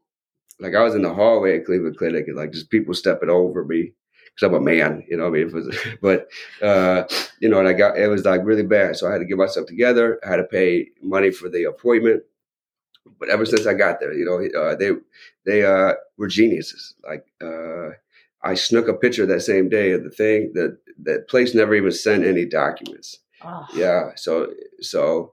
[0.61, 3.65] like I was in the hallway at Cleveland Clinic and like just people stepping over
[3.65, 3.93] me
[4.27, 5.27] because I'm a man, you know.
[5.27, 6.29] I mean, it was, but
[6.63, 7.05] uh,
[7.41, 9.39] you know, and I got it was like really bad, so I had to get
[9.39, 10.21] myself together.
[10.25, 12.23] I had to pay money for the appointment.
[13.19, 14.93] But ever since I got there, you know, uh, they
[15.45, 16.95] they uh, were geniuses.
[17.07, 17.91] Like uh,
[18.43, 20.53] I snuck a picture that same day of the thing.
[20.55, 23.19] That that place never even sent any documents.
[23.43, 23.67] Oh.
[23.75, 25.33] Yeah, so so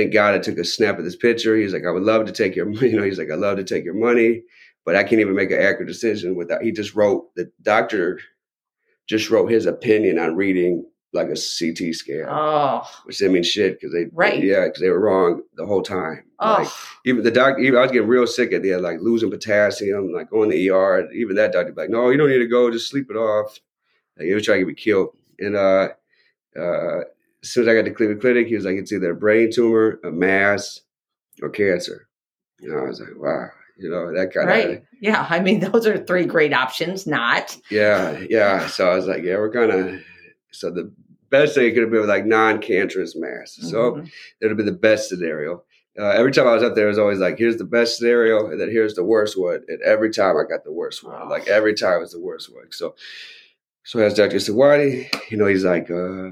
[0.00, 1.56] thank God I took a snap of this picture.
[1.56, 3.64] He's like, I would love to take your, you know, he's like, I love to
[3.64, 4.42] take your money,
[4.84, 6.62] but I can't even make an accurate decision without.
[6.62, 8.20] He just wrote the doctor
[9.08, 12.26] just wrote his opinion on reading like a CT scan.
[12.28, 15.82] Oh, which didn't mean shit because they, right, yeah, because they were wrong the whole
[15.82, 16.22] time.
[16.38, 16.58] Oh.
[16.60, 16.68] Like
[17.04, 20.12] even the doctor, even I was getting real sick at the end, like losing potassium,
[20.12, 21.10] like going to the ER.
[21.12, 23.58] Even that doctor, like, no, you don't need to go, just sleep it off.
[24.16, 25.16] Like he was trying to get me killed.
[25.40, 25.88] And uh,
[26.56, 27.00] uh,
[27.42, 29.50] as soon as I got to Cleveland Clinic, he was like, it's either a brain
[29.52, 30.80] tumor, a mass,
[31.42, 32.08] or cancer.
[32.60, 33.48] You know, I was like, wow,
[33.78, 34.70] you know, that kind right.
[34.70, 34.82] of.
[35.00, 35.26] Yeah.
[35.28, 37.56] I mean, those are three great options, not.
[37.70, 38.22] Yeah.
[38.28, 38.66] Yeah.
[38.66, 40.00] So I was like, yeah, we're going to.
[40.52, 40.92] So the
[41.30, 43.56] best thing could have been like non cancerous mass.
[43.60, 44.06] So mm-hmm.
[44.06, 44.10] it
[44.42, 45.62] would have been the best scenario.
[45.98, 48.48] Uh, every time I was up there, it was always like, here's the best scenario,
[48.48, 49.62] and then here's the worst one.
[49.68, 51.28] And every time I got the worst one.
[51.28, 52.70] Like every time it was the worst one.
[52.70, 52.94] So,
[53.84, 54.36] so as Dr.
[54.36, 56.30] Sawadi, you know, he's like, uh,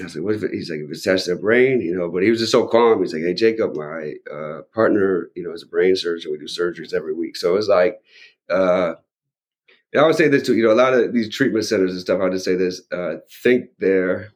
[0.00, 1.96] I was like, what if it, he's like, if it's attached to the brain, you
[1.96, 3.00] know, but he was just so calm.
[3.00, 6.32] He's like, hey, Jacob, my uh, partner, you know, is a brain surgeon.
[6.32, 7.36] We do surgeries every week.
[7.36, 8.00] So it's like,
[8.50, 8.94] uh,
[9.96, 12.20] I would say this too, you know, a lot of these treatment centers and stuff,
[12.20, 14.32] I just say this, uh, think they're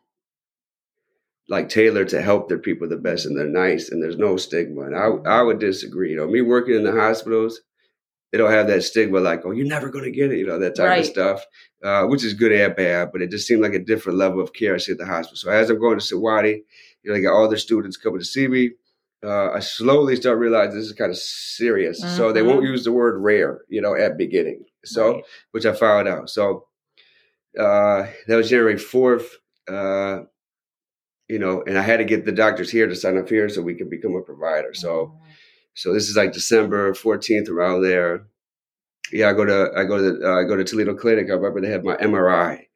[1.49, 4.83] like tailored to help their people the best and they're nice and there's no stigma.
[4.83, 6.11] And I, I would disagree.
[6.11, 7.61] You know, me working in the hospitals,
[8.31, 10.59] they don't have that stigma like, oh, you're never going to get it, you know,
[10.59, 11.01] that type right.
[11.01, 11.45] of stuff,
[11.83, 14.53] uh, which is good and bad, but it just seemed like a different level of
[14.53, 15.37] care I see at the hospital.
[15.37, 16.63] So as I'm going to Sawadi,
[17.03, 18.71] you know, I got all the students coming to see me.
[19.23, 22.03] Uh, I slowly start realizing this is kind of serious.
[22.03, 22.17] Mm-hmm.
[22.17, 22.73] So they won't mm-hmm.
[22.73, 24.65] use the word rare, you know, at beginning.
[24.85, 25.25] So, right.
[25.51, 26.31] which I found out.
[26.31, 26.67] So
[27.59, 29.27] uh, that was January 4th.
[29.69, 30.25] Uh,
[31.29, 33.63] you know, and I had to get the doctors here to sign up here so
[33.63, 34.75] we could become a provider.
[34.75, 35.30] So, mm-hmm.
[35.81, 38.27] So this is like December 14th around there.
[39.11, 41.29] Yeah, I go to I go to uh, I go to Toledo Clinic.
[41.31, 42.67] I remember they had my MRI.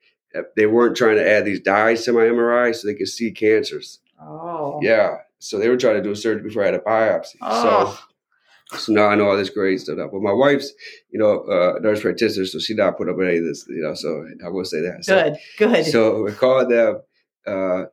[0.57, 4.01] They weren't trying to add these dyes to my MRI so they could see cancers.
[4.19, 4.79] Oh.
[4.81, 5.19] Yeah.
[5.39, 7.37] So they were trying to do a surgery before I had a biopsy.
[7.43, 8.01] Oh.
[8.71, 9.99] So so now I know all this great stuff.
[9.99, 10.73] But my wife's,
[11.11, 13.83] you know, uh, nurse practitioner, so she not put up with any of this, you
[13.83, 13.93] know.
[13.93, 15.05] So I will say that.
[15.07, 15.85] Good, so, good.
[15.85, 17.03] So we called them.
[17.47, 17.85] Uh,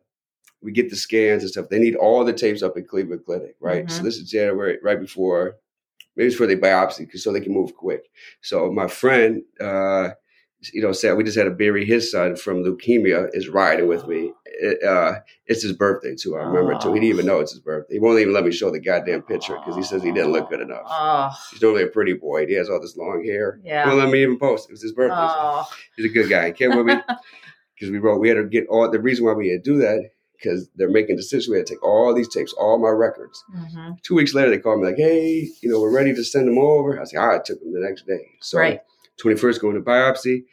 [0.62, 1.70] we get the scans and stuff.
[1.70, 3.86] They need all the tapes up in Cleveland Clinic, right?
[3.86, 3.98] Mm-hmm.
[3.98, 5.58] So this is January, right before,
[6.16, 8.10] maybe it's for the biopsy, so they can move quick.
[8.42, 10.10] So my friend, uh,
[10.74, 14.08] you know, said we just had to bury his son from leukemia is riding with
[14.08, 14.32] me.
[14.46, 15.16] It, uh,
[15.48, 16.36] it's his birthday too.
[16.36, 16.80] I remember oh.
[16.80, 16.94] too.
[16.94, 17.96] He didn't even know it's his birthday.
[17.96, 20.50] He won't even let me show the goddamn picture because he says he didn't look
[20.50, 20.84] good enough.
[20.86, 21.32] Oh.
[21.52, 22.46] He's normally a pretty boy.
[22.46, 23.60] He has all this long hair.
[23.64, 23.86] Yeah.
[23.86, 24.70] He won't let me even post.
[24.70, 25.16] It was his birthday.
[25.18, 25.66] Oh.
[25.68, 26.48] So he's a good guy.
[26.48, 26.96] He came with me
[27.76, 28.20] because we wrote.
[28.20, 30.90] We had to get all the reason why we had to do that because they're
[30.90, 31.50] making decisions.
[31.50, 33.44] We had to take all these tapes, all my records.
[33.56, 33.94] Mm-hmm.
[34.04, 36.58] Two weeks later, they called me like, "Hey, you know, we're ready to send them
[36.58, 38.32] over." I said, "All right." I took them the next day.
[38.40, 38.82] So, right.
[39.22, 40.44] 21st going to biopsy.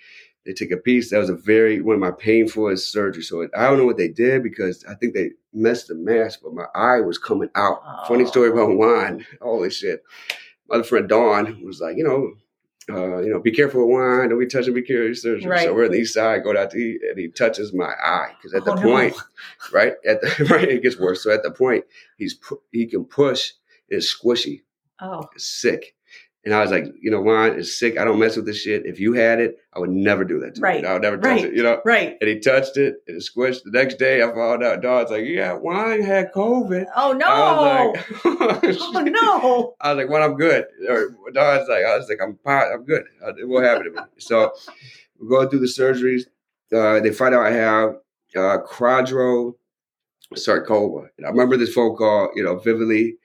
[0.45, 1.11] They take a piece.
[1.11, 3.25] That was a very one of my painfulest surgeries.
[3.25, 6.55] So I don't know what they did because I think they messed the mask, but
[6.55, 7.81] my eye was coming out.
[7.85, 8.05] Oh.
[8.09, 9.27] Funny story about wine.
[9.43, 10.03] Holy shit!
[10.69, 12.33] My other friend Dawn was like, you know,
[12.91, 14.29] uh, you know, be careful with wine.
[14.29, 14.75] Don't be touching.
[14.75, 15.33] Be careful.
[15.49, 15.65] Right.
[15.65, 16.43] So we're on the east side.
[16.43, 19.17] Go out to eat, and he touches my eye because at oh, the point,
[19.73, 21.23] right at the right, it gets worse.
[21.23, 21.85] So at the point,
[22.17, 23.53] he's pu- he can push.
[23.89, 24.63] It's squishy.
[25.01, 25.95] Oh, it's sick.
[26.49, 27.99] And I was like, you know, wine is sick.
[27.99, 28.87] I don't mess with this shit.
[28.87, 30.81] If you had it, I would never do that to right.
[30.81, 30.89] you.
[30.89, 31.45] I would never touch right.
[31.45, 31.83] it, you know?
[31.85, 32.17] Right.
[32.23, 33.65] And he touched it and it squished.
[33.65, 36.87] The next day I found out Dog's like, yeah, wine had COVID.
[36.97, 37.27] Oh no.
[37.27, 39.75] I was like, oh no.
[39.83, 40.65] I was like, well, I'm good.
[40.89, 43.05] Or Dog's like, I was like, I'm I'm good.
[43.39, 44.07] It won't happen to me.
[44.17, 44.51] So
[45.21, 46.23] we're going through the surgeries.
[46.75, 47.91] Uh, they find out I have
[48.35, 49.53] uh, quadro
[50.35, 51.09] sarcoma.
[51.19, 53.17] And I remember this phone call, you know, vividly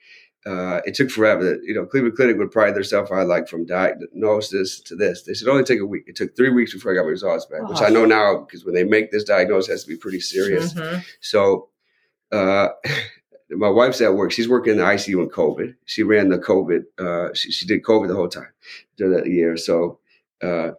[0.46, 1.58] uh, it took forever.
[1.62, 5.22] You know, Cleveland Clinic would pride themselves on like from diagnosis to this.
[5.22, 6.04] They said only take a week.
[6.06, 8.64] It took three weeks before I got my results back, which I know now because
[8.64, 10.74] when they make this diagnosis, it has to be pretty serious.
[10.74, 11.00] Mm-hmm.
[11.20, 11.68] So,
[12.30, 12.68] uh,
[13.50, 14.32] my wife's at work.
[14.32, 15.74] She's working in the ICU in COVID.
[15.86, 16.84] She ran the COVID.
[16.98, 18.52] Uh, she, she did COVID the whole time
[18.96, 19.56] during that year.
[19.56, 19.98] So,
[20.42, 20.72] uh,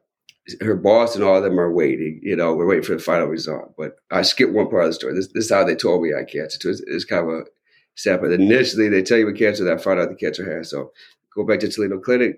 [0.61, 2.19] her boss and all of them are waiting.
[2.21, 3.73] You know, we're waiting for the final result.
[3.77, 5.15] But I skipped one part of the story.
[5.15, 6.69] This, this is how they told me I cancer.
[6.69, 7.43] It's, it's kind of a
[7.95, 8.39] separate.
[8.39, 10.69] Initially, they tell you what cancer that I found out the cancer has.
[10.69, 10.91] So
[11.35, 12.37] go back to Toledo Clinic.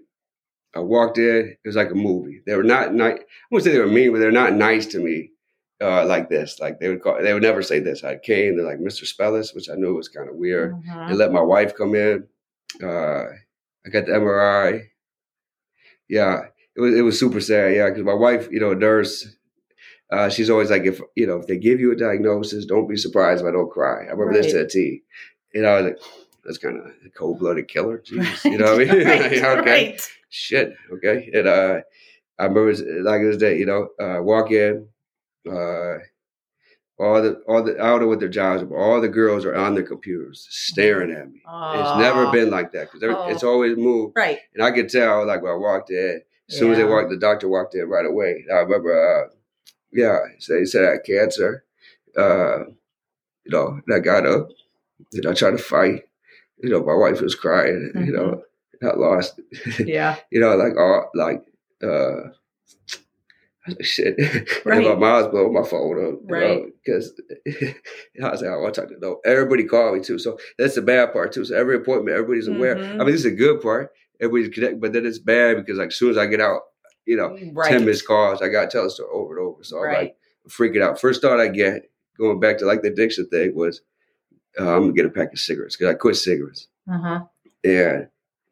[0.75, 1.55] I walked in.
[1.63, 2.41] It was like a movie.
[2.45, 3.19] They were not nice.
[3.19, 5.31] I wouldn't say they were mean, but they're not nice to me
[5.81, 6.59] uh, like this.
[6.59, 7.21] Like they would call.
[7.21, 8.03] They would never say this.
[8.03, 8.57] I came.
[8.57, 9.05] They're like Mr.
[9.11, 10.73] Spellis, which I knew was kind of weird.
[10.73, 11.09] Mm-hmm.
[11.09, 12.27] They let my wife come in.
[12.83, 13.23] Uh,
[13.85, 14.83] I got the MRI.
[16.09, 16.41] Yeah,
[16.75, 17.73] it was it was super sad.
[17.75, 19.27] Yeah, because my wife, you know, a nurse.
[20.09, 22.95] Uh, she's always like, if you know, if they give you a diagnosis, don't be
[22.95, 24.03] surprised if I don't cry.
[24.03, 24.43] I remember Right.
[24.43, 25.03] this to a T.
[25.53, 25.97] You know, like,
[26.43, 27.97] that's kind of a cold blooded killer.
[28.05, 29.07] Jeez, you know what I mean?
[29.07, 30.11] right, okay, right.
[30.29, 30.73] shit.
[30.93, 31.79] Okay, and uh,
[32.39, 33.57] I remember was like this day.
[33.57, 34.87] You know, uh, walk in.
[35.49, 35.97] Uh,
[36.99, 39.45] all the all the I don't know what their jobs are, but all the girls
[39.45, 41.41] are on their computers staring at me.
[41.45, 43.23] It's never been like that because Oh.
[43.29, 44.13] it's always moved.
[44.17, 44.39] right.
[44.55, 46.89] And I could tell, like when I walked in, as soon as they Yeah.
[46.89, 48.45] walked, the doctor walked in right away.
[48.51, 48.91] I remember,
[49.25, 49.29] uh,
[49.91, 51.63] yeah, so they said I had cancer.
[52.17, 52.59] Uh,
[53.45, 54.49] you know, and I got up
[55.13, 56.03] and I tried to fight.
[56.61, 57.91] You know, my wife was crying.
[57.95, 58.41] You know,
[58.81, 58.87] Mm-hmm.
[58.87, 59.39] I lost.
[59.79, 60.17] Yeah.
[60.31, 61.41] you know, like all like
[61.83, 61.87] uh,
[63.67, 64.15] I was like, shit.
[64.65, 64.77] Right.
[64.77, 66.41] and my mom's blowing my phone up, you Right.
[66.61, 67.19] know, because
[68.23, 69.19] I was like, I want to talk to know.
[69.25, 71.43] Everybody called me too, so that's the bad part too.
[71.45, 72.75] So every appointment, everybody's aware.
[72.77, 72.93] Mhm.
[72.95, 73.91] I mean, this is a good part.
[74.21, 76.61] Everybody's connected, but then it's bad because like as soon as I get out,
[77.05, 77.69] you know, Right.
[77.71, 79.63] ten missed calls, I got to tell the story over and over.
[79.63, 79.97] So I'm Right.
[79.97, 80.15] like
[80.49, 81.01] freaking out.
[81.01, 83.81] First thought I get going back to like the addiction thing was
[84.59, 86.67] uh, I'm gonna get a pack of cigarettes because I quit cigarettes.
[86.91, 87.23] Uh-huh.
[87.63, 88.07] And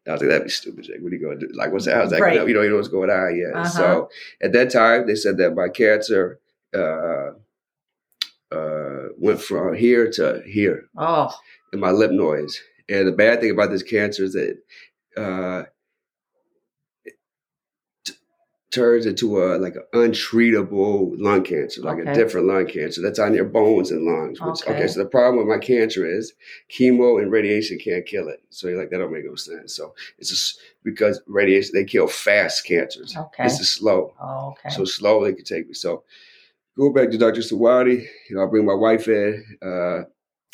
[0.08, 1.00] I was like, that'd be stupid, Jake.
[1.00, 1.52] What are you going to do?
[1.54, 1.96] Like, what's that?
[1.96, 2.34] How's that Right.
[2.34, 3.54] going to You know what's going on yet.
[3.54, 3.68] Uh-huh.
[3.68, 6.38] So at that time, they said that my cancer
[6.74, 7.30] uh,
[8.52, 11.34] uh, went from here to here Oh.
[11.72, 12.60] in my lip noise.
[12.88, 14.58] And the bad thing about this cancer is that
[15.16, 15.64] uh,
[17.04, 17.14] it
[18.04, 18.14] t-
[18.76, 22.10] turns into a like an untreatable lung cancer, like Okay.
[22.10, 24.40] a different lung cancer that's on your bones and lungs.
[24.40, 24.74] Which, okay.
[24.74, 24.86] Okay.
[24.88, 26.32] so the problem with my cancer is
[26.70, 28.42] chemo and radiation can't kill it.
[28.50, 29.74] So you're like, that don't make no sense.
[29.74, 33.16] So it's just because radiation they kill fast cancers.
[33.16, 33.44] Okay.
[33.44, 34.14] This is slow.
[34.20, 34.68] Oh, okay.
[34.74, 35.74] So slow they could take me.
[35.74, 36.04] So
[36.78, 37.40] go back to Dr.
[37.40, 38.06] Sawadi.
[38.30, 39.44] You know, I bring my wife in.
[39.62, 40.02] Uh,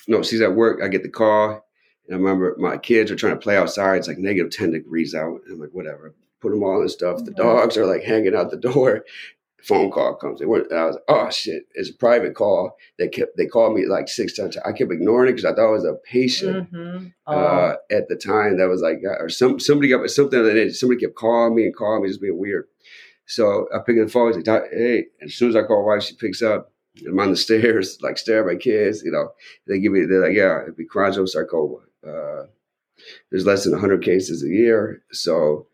[0.09, 0.81] no, she's at work.
[0.83, 1.65] I get the call.
[2.09, 3.97] And I remember my kids are trying to play outside.
[3.97, 5.41] It's like negative 10 degrees out.
[5.49, 6.15] I'm like, whatever.
[6.43, 7.25] Put them all in stuff.
[7.25, 7.37] The Mhm.
[7.37, 9.05] dogs are like hanging out the door.
[9.63, 10.41] Phone call comes.
[10.41, 11.67] They weren't, I was like, oh shit.
[11.75, 12.77] It's a private call.
[12.99, 14.57] They kept they called me like six times.
[14.65, 17.33] I kept ignoring it because I thought it was a patient hmm Oh.
[17.33, 21.15] uh, at the time that was like, or some somebody got something that somebody kept
[21.15, 22.67] calling me and calling me, just being weird.
[23.27, 25.87] So I pick up the phone, He's like, hey, and as soon as I call
[25.87, 26.73] wife, she picks up.
[27.07, 29.33] I'm on the stairs, like staring at my kids, you know.
[29.69, 31.79] They give me, they're like, yeah, it'd be chondrosarcoma.
[32.05, 32.47] Uh,
[33.31, 35.03] there's less than 100 cases a year.
[35.13, 35.69] So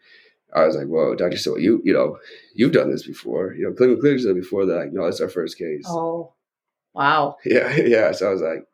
[0.55, 1.37] I was like, whoa, Dr.
[1.37, 2.19] So you, you know,
[2.55, 3.55] you've done this before.
[3.55, 4.65] You know, Cleveland Clinic's done it before.
[4.67, 5.87] They're like, no, it's our first case.
[5.89, 6.33] oh.
[6.95, 7.37] Wow.
[7.45, 8.13] Yeah, yeah.
[8.13, 8.65] So I was like,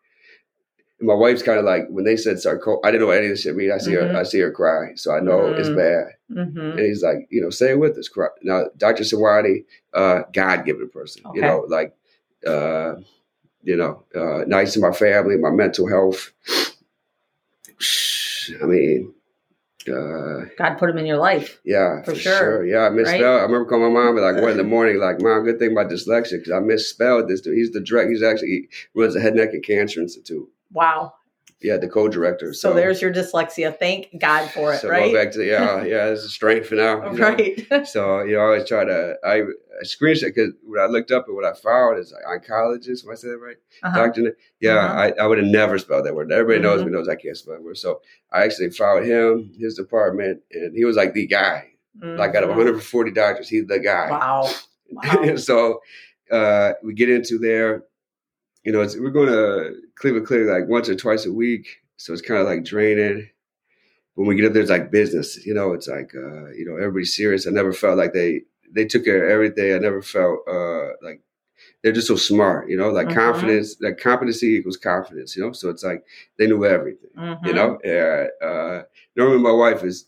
[1.01, 2.79] my wife's kind of like when they said sarcoma.
[2.85, 3.73] I didn't know what any of this shit mean.
[3.73, 4.11] I see Mhm.
[4.13, 5.77] her, I see her cry, so I know it's Mhm.
[5.77, 6.07] bad.
[6.33, 8.09] hmm And he's like, you know, say it with us.
[8.43, 9.03] Now, Dr.
[9.05, 11.95] Sawadi, uh, God given person, you know, like,
[12.47, 12.95] uh,
[13.63, 16.33] you know, uh, nice to my family, my mental health.
[18.63, 19.13] I mean,
[19.89, 21.61] uh, God put him in your life.
[21.65, 22.39] yeah, For for, sure.
[22.39, 22.67] sure.
[22.67, 22.93] Yeah, I Right?
[22.95, 23.41] misspelled.
[23.41, 25.73] I remember calling my mom at like one in the morning, like, Mom, good thing
[25.73, 27.57] about dyslexia because I misspelled this dude.
[27.57, 28.11] He's the direct.
[28.11, 30.49] He's actually he runs the Head, Neck, and Cancer Institute.
[30.73, 31.15] Wow.
[31.65, 32.53] Yeah, the co-director.
[32.53, 33.77] So, there's your dyslexia.
[33.79, 35.11] Thank God for it, so right?
[35.11, 36.09] go back to yeah, yeah.
[36.09, 37.11] It's a strength for now.
[37.11, 37.29] you know?
[37.29, 37.67] right.
[37.87, 41.27] So you know, I always try to I, I screenshot because when I looked up
[41.27, 43.05] and what I found is like oncologist.
[43.05, 43.57] Am I saying that right?
[43.83, 43.97] Uh-huh.
[43.97, 44.37] Doctor.
[44.61, 44.95] Yeah, Uh-huh.
[45.19, 46.31] I, I would have never spelled that word.
[46.31, 46.87] Everybody knows Mhm.
[46.87, 47.79] me knows I can't spell that word.
[47.79, 51.71] So I actually found him, his department, and he was like the guy.
[52.03, 52.57] Like out of Mhm.
[52.57, 54.11] 140 doctors, he's the guy.
[54.11, 54.51] Wow.
[54.93, 55.37] Wow.
[55.37, 55.81] so
[56.31, 57.85] uh, we get into there.
[58.65, 62.13] You know, it's, we're going to Cleveland Clinic like once or twice a week, so
[62.13, 63.29] it's kind of like draining.
[64.15, 65.45] When we get up there, it's like business.
[65.47, 67.47] You know, it's like uh, you know everybody's serious.
[67.47, 69.75] I never felt like they they took care of everything.
[69.75, 71.21] I never felt uh, like
[71.83, 72.69] they're just so smart.
[72.71, 73.15] You know, like Mhm.
[73.15, 73.77] confidence.
[73.81, 75.37] Like competency equals confidence.
[75.37, 76.05] You know, so it's like
[76.39, 77.11] they knew everything.
[77.45, 77.55] You Mhm.
[77.55, 78.83] know, uh, uh,
[79.17, 80.07] normally my wife is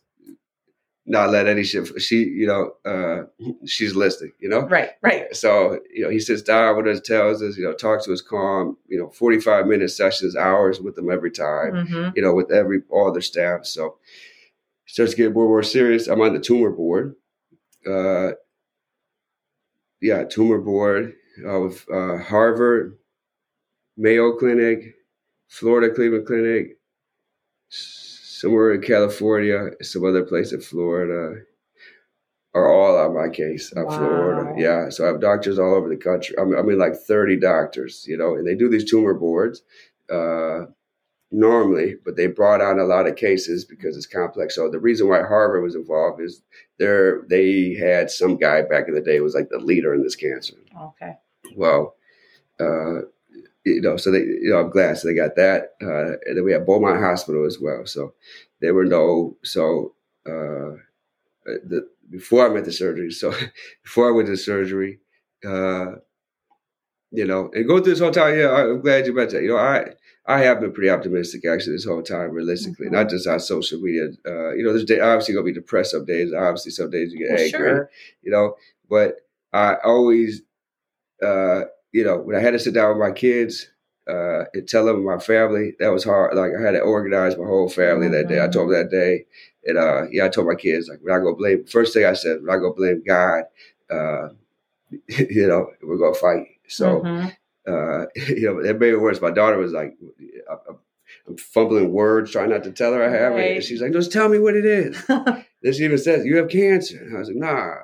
[1.08, 2.00] not let any shit.
[2.02, 3.26] She, you know, uh,
[3.64, 4.32] she's listening.
[4.40, 4.90] You know, Right.
[5.02, 5.34] Right.
[5.34, 8.20] so, you know, he sits down with us, tells us, you know, talks to us
[8.20, 12.50] calm, you know, 45 minute sessions, hours with them every time, hmm you know, with
[12.50, 13.66] every, all their staff.
[13.66, 13.98] So
[14.86, 16.08] starts getting more and more serious.
[16.08, 17.14] I'm on the tumor board.
[17.86, 18.32] Uh,
[20.00, 21.14] yeah, tumor board
[21.48, 22.98] uh, with uh, Harvard,
[23.96, 24.94] Mayo Clinic,
[25.48, 26.78] Florida Cleveland Clinic,
[28.40, 31.40] somewhere in California, some other place in Florida,
[32.54, 33.98] are all on my case of Wow.
[33.98, 34.54] Florida.
[34.58, 36.36] Yeah, so I have doctors all over the country.
[36.38, 39.62] I'm, I mean, like 30 doctors, you know, and they do these tumor boards
[40.10, 40.66] uh,
[41.30, 44.54] normally, but they brought on a lot of cases because it's complex.
[44.54, 46.42] So the reason why Harvard was involved is
[46.78, 50.02] there they had some guy back in the day who was like the leader in
[50.02, 50.54] this cancer.
[50.80, 51.12] Okay.
[51.56, 51.94] Well,
[52.58, 53.00] uh,
[53.66, 54.96] you know, so they, you know, I'm glad.
[54.96, 57.84] So they got that, uh, and then we have Beaumont Hospital as well.
[57.84, 58.14] So
[58.60, 59.94] there were no, so
[60.26, 60.78] uh,
[61.44, 63.10] the before I went to surgery.
[63.10, 63.34] So
[63.82, 65.00] before I went to surgery,
[65.44, 65.96] uh,
[67.10, 68.38] you know, and go through this whole time.
[68.38, 69.42] Yeah, I'm glad you mentioned that.
[69.42, 69.86] You know, I
[70.26, 72.94] I have been pretty optimistic actually this whole time, realistically, mm-hmm.
[72.94, 74.08] not just on social media.
[74.26, 76.32] Uh, you know, there's day, obviously gonna be depressed some days.
[76.32, 77.58] Obviously, some days you get well, angry.
[77.58, 77.90] Sure.
[78.22, 78.54] You know,
[78.88, 79.16] but
[79.52, 80.42] I always,
[81.22, 83.68] uh, you know, when I had to sit down with my kids
[84.08, 86.36] uh, and tell them my family, that was hard.
[86.36, 88.42] Like I had to organize my whole family that day.
[88.42, 89.26] I told them that day,
[89.64, 91.64] and uh, yeah, I told my kids like, we're not gonna blame.
[91.64, 93.44] First thing I said, we're not gonna blame God.
[93.90, 94.28] Uh,
[95.08, 96.46] you know, we're gonna fight.
[96.68, 97.00] So.
[97.00, 97.28] Mm-hmm
[97.66, 99.20] uh, you know, that made it worse.
[99.20, 99.96] My daughter was like,
[101.28, 103.50] I'm fumbling words, trying not to tell her I have right.
[103.50, 103.56] it.
[103.56, 105.04] And she's like, just tell me what it is.
[105.06, 106.98] then she even says, you have cancer.
[106.98, 107.74] And I was like, nah,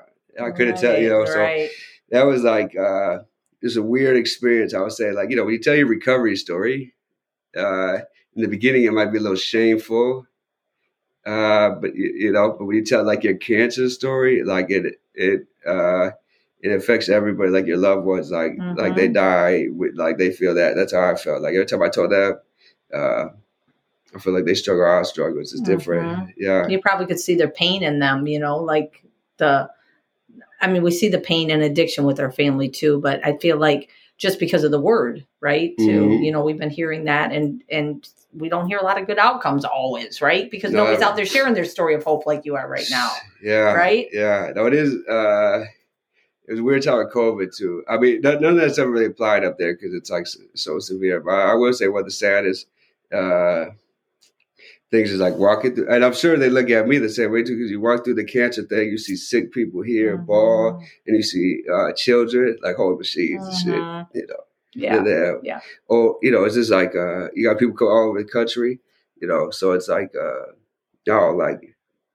[0.40, 1.24] I couldn't right, tell, you know.
[1.24, 1.70] Right.
[1.70, 1.76] So
[2.10, 3.18] that was like, uh,
[3.66, 4.74] was a weird experience.
[4.74, 6.94] I would say, like, you know, when you tell your recovery story,
[7.56, 7.98] uh,
[8.34, 10.26] in the beginning, it might be a little shameful.
[11.24, 15.00] Uh, but you, you know, but when you tell like your cancer story, like it,
[15.14, 16.10] it, uh,
[16.60, 18.78] it affects everybody, like your loved ones, like mm-hmm.
[18.78, 19.14] like they mm-hmm.
[19.14, 20.74] die with like they feel that.
[20.76, 21.42] That's how I felt.
[21.42, 22.38] Like every time I told them,
[22.94, 23.24] uh,
[24.14, 24.84] I feel like they struggle.
[24.84, 26.06] Our struggles is different.
[26.06, 26.30] Mm-hmm.
[26.36, 28.26] Yeah, you probably could see their pain in them.
[28.26, 29.04] You know, like
[29.36, 29.70] the.
[30.62, 33.58] I mean, we see the pain and addiction with our family too, but I feel
[33.58, 35.76] like just because of the word, right?
[35.78, 36.22] To mm-hmm.
[36.22, 39.18] you know, we've been hearing that, and and we don't hear a lot of good
[39.18, 40.50] outcomes always, right?
[40.50, 43.10] Because no, nobody's out there sharing their story of hope like you are right now.
[43.42, 44.06] Yeah, right.
[44.12, 45.04] Yeah, no, it is.
[45.08, 45.64] uh
[46.46, 47.84] it was weird with COVID too.
[47.88, 51.20] I mean, none of that's ever really applied up there because it's like so severe.
[51.20, 52.66] But I will say what the saddest
[53.12, 53.66] uh,
[54.92, 57.42] things is like walking through, and I'm sure they look at me the same way
[57.42, 60.26] too because you walk through the cancer thing, you see sick people here, mm-hmm.
[60.26, 63.72] ball, and you see uh, children like holding machines mm-hmm.
[63.72, 64.44] and shit, you know.
[64.74, 65.34] Yeah.
[65.42, 65.60] yeah.
[65.90, 68.78] Oh, you know, it's just like uh, you got people come all over the country,
[69.20, 70.52] you know, so it's like uh,
[71.04, 71.60] y'all like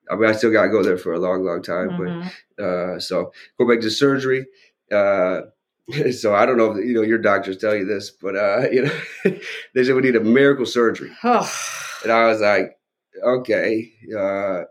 [0.10, 1.90] I mean, I still got to go there for a long, long time.
[1.90, 2.28] Mm-hmm.
[2.58, 4.46] But uh, so go back to surgery.
[4.92, 5.42] Uh,
[6.12, 8.84] so I don't know if you know your doctors tell you this, but uh, you
[8.86, 9.00] know
[9.73, 12.78] they said we need a miracle surgery, and I was like,
[13.23, 14.63] okay, uh,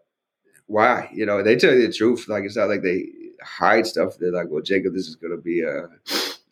[0.67, 1.11] why?
[1.15, 2.27] You know, they tell you the truth.
[2.29, 3.07] Like it's not like they
[3.43, 4.15] hide stuff.
[4.19, 5.85] They're like, well, Jacob, this is going to be a.
[5.85, 5.87] Uh,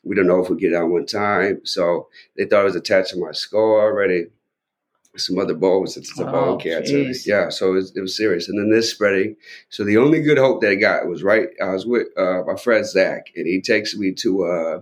[0.07, 3.11] we don't know if we get out one time, so they thought it was attached
[3.11, 4.27] to my skull already
[5.17, 5.97] some other bones.
[5.97, 7.05] It's a oh, bone cancer.
[7.05, 7.27] Geez.
[7.27, 8.49] Yeah, so it was, it was, serious.
[8.49, 9.37] And then this spreading.
[9.69, 11.49] So the only good hope that I got was right.
[11.63, 14.81] I was with uh, my friend Zach, and he takes me to uh,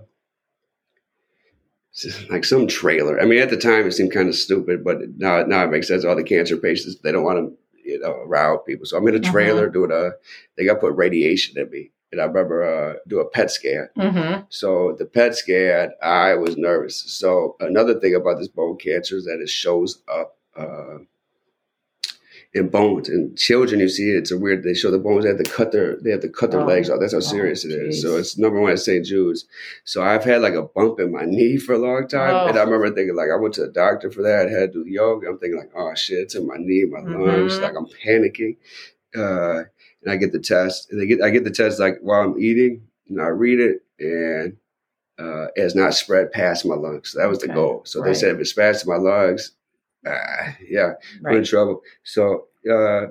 [2.31, 3.21] like some trailer.
[3.21, 5.89] I mean, at the time it seemed kind of stupid, but now now it makes
[5.89, 6.05] sense.
[6.05, 8.87] All the cancer patients they don't want to you know around people.
[8.87, 9.33] So I'm in a uh-huh.
[9.33, 9.73] trailer uh-huh.
[9.73, 10.11] doing a.
[10.57, 11.91] They got put radiation in me.
[12.13, 13.89] And I remember uh, do a PET scan.
[13.97, 14.43] Mm-hmm.
[14.51, 16.97] So the PET scan, I was nervous.
[16.97, 20.99] So another thing about this bone cancer is that it shows up uh,
[22.55, 23.09] in bones.
[23.09, 24.63] And children, you see, it's a weird.
[24.63, 25.25] They show the bones.
[25.25, 25.97] They have to cut their.
[25.97, 26.67] They have to cut their oh.
[26.67, 27.01] legs off.
[27.01, 28.03] That's how oh, serious oh, it is.
[28.03, 29.05] So it's number one at St.
[29.05, 29.47] Jude's.
[29.85, 32.49] So I've had like a bump in my knee for a long time, oh.
[32.49, 34.49] and I remember thinking like I went to the doctor for that.
[34.49, 35.29] I had to do yoga.
[35.29, 37.23] I'm thinking like, oh shit, it's in my knee, my mm-hmm.
[37.23, 37.59] lungs.
[37.59, 38.57] Like I'm panicking.
[39.15, 39.65] Uh,
[40.03, 42.41] and I get the test, and they get I get the test like while I'm
[42.41, 44.57] eating, and I read it, and
[45.19, 47.15] uh, it has not spread past my lungs.
[47.17, 47.49] That was okay.
[47.49, 47.83] the goal.
[47.85, 48.09] So right.
[48.09, 49.53] they said if it spreads to my lungs,
[50.07, 50.99] uh, yeah, right.
[51.23, 51.83] we're in trouble.
[52.05, 53.07] So uh,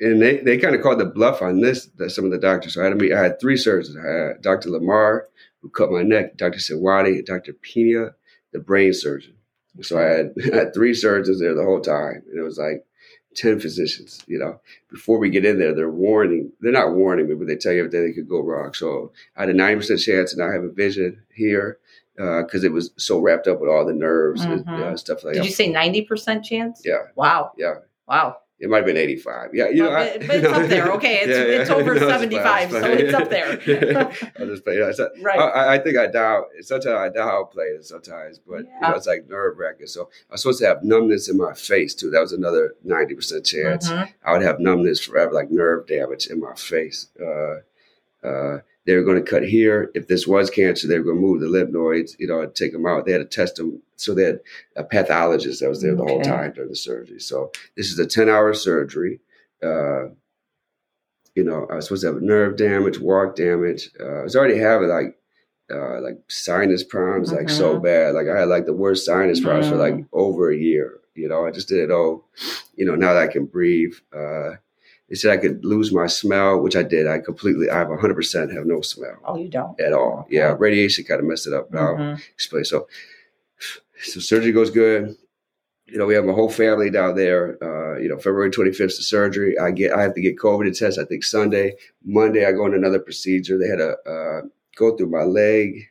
[0.00, 1.86] and they, they kind of called the bluff on this.
[1.96, 2.74] That some of the doctors.
[2.74, 3.12] So I had to meet.
[3.12, 3.96] I had three surgeons.
[3.96, 4.70] I had Dr.
[4.70, 5.28] Lamar
[5.60, 6.58] who cut my neck, Dr.
[6.58, 7.52] Sawadi, Dr.
[7.52, 8.14] Pina,
[8.52, 9.34] the brain surgeon.
[9.82, 12.84] So I had, I had three surgeons there the whole time, and it was like
[13.38, 17.34] 10 physicians, you know, before we get in there, they're warning, they're not warning me,
[17.34, 18.74] but they tell you everything that could go wrong.
[18.74, 21.78] So I had a 90% chance and I have a vision here
[22.16, 24.68] because uh, it was so wrapped up with all the nerves mm-hmm.
[24.68, 25.42] and uh, stuff like that.
[25.42, 26.82] Did you say 90% chance?
[26.84, 27.04] Yeah.
[27.14, 27.52] Wow.
[27.56, 27.74] Yeah.
[28.08, 28.38] Wow.
[28.60, 29.54] It might have been 85.
[29.54, 30.92] Yeah, you well, know, but, but it's up there.
[30.94, 31.60] Okay, it's, yeah, yeah.
[31.60, 33.50] it's over no, 75, so it's up there.
[34.38, 34.74] I'll just play.
[34.74, 35.38] You know, so right.
[35.38, 36.46] I, I, think I doubt.
[36.62, 37.84] Sometimes I I play it.
[37.84, 38.74] Sometimes, but yeah.
[38.74, 39.86] you know, it's like nerve wracking.
[39.86, 42.10] So I was supposed to have numbness in my face too.
[42.10, 43.88] That was another 90 percent chance.
[43.88, 44.10] Mm-hmm.
[44.24, 47.06] I would have numbness forever, like nerve damage in my face.
[47.20, 47.60] Uh,
[48.26, 49.90] uh, they were going to cut here.
[49.94, 52.54] If this was cancer, they were going to move the lymph nodes, you know, and
[52.54, 53.04] take them out.
[53.04, 53.82] They had to test them.
[53.96, 54.40] So they had
[54.76, 57.20] a pathologist that was there the whole time during the surgery.
[57.20, 59.20] So this is a 10 hour surgery.
[59.62, 60.04] Uh,
[61.34, 63.90] you know, I was supposed to have nerve damage, walk damage.
[64.00, 65.18] Uh, I was already having like,
[65.70, 67.40] uh, like sinus problems, mm-hmm.
[67.40, 67.84] like so mm-hmm.
[67.84, 68.14] bad.
[68.14, 70.98] Like I had like the worst sinus problems for like over a year.
[71.14, 72.24] You know, I just did it all.
[72.74, 74.52] You know, now that I can breathe, uh,
[75.08, 77.06] they said I could lose my smell, which I did.
[77.06, 79.16] I completely, I have 100% have no smell.
[79.24, 79.80] Oh, you don't?
[79.80, 80.26] At all.
[80.28, 80.54] Yeah.
[80.58, 81.70] Radiation kind of messed it up.
[81.70, 82.02] Mm-hmm.
[82.02, 82.64] I'll explain.
[82.64, 82.88] So,
[84.02, 85.16] so surgery goes good.
[85.86, 87.56] you know, we have a whole family down there.
[87.62, 89.58] Uh, you know, February 25th is the surgery.
[89.58, 90.98] I get, I have to get COVID test.
[90.98, 93.56] I think Sunday, Monday, I go in another procedure.
[93.56, 94.42] They had to uh,
[94.76, 95.88] go through my leg,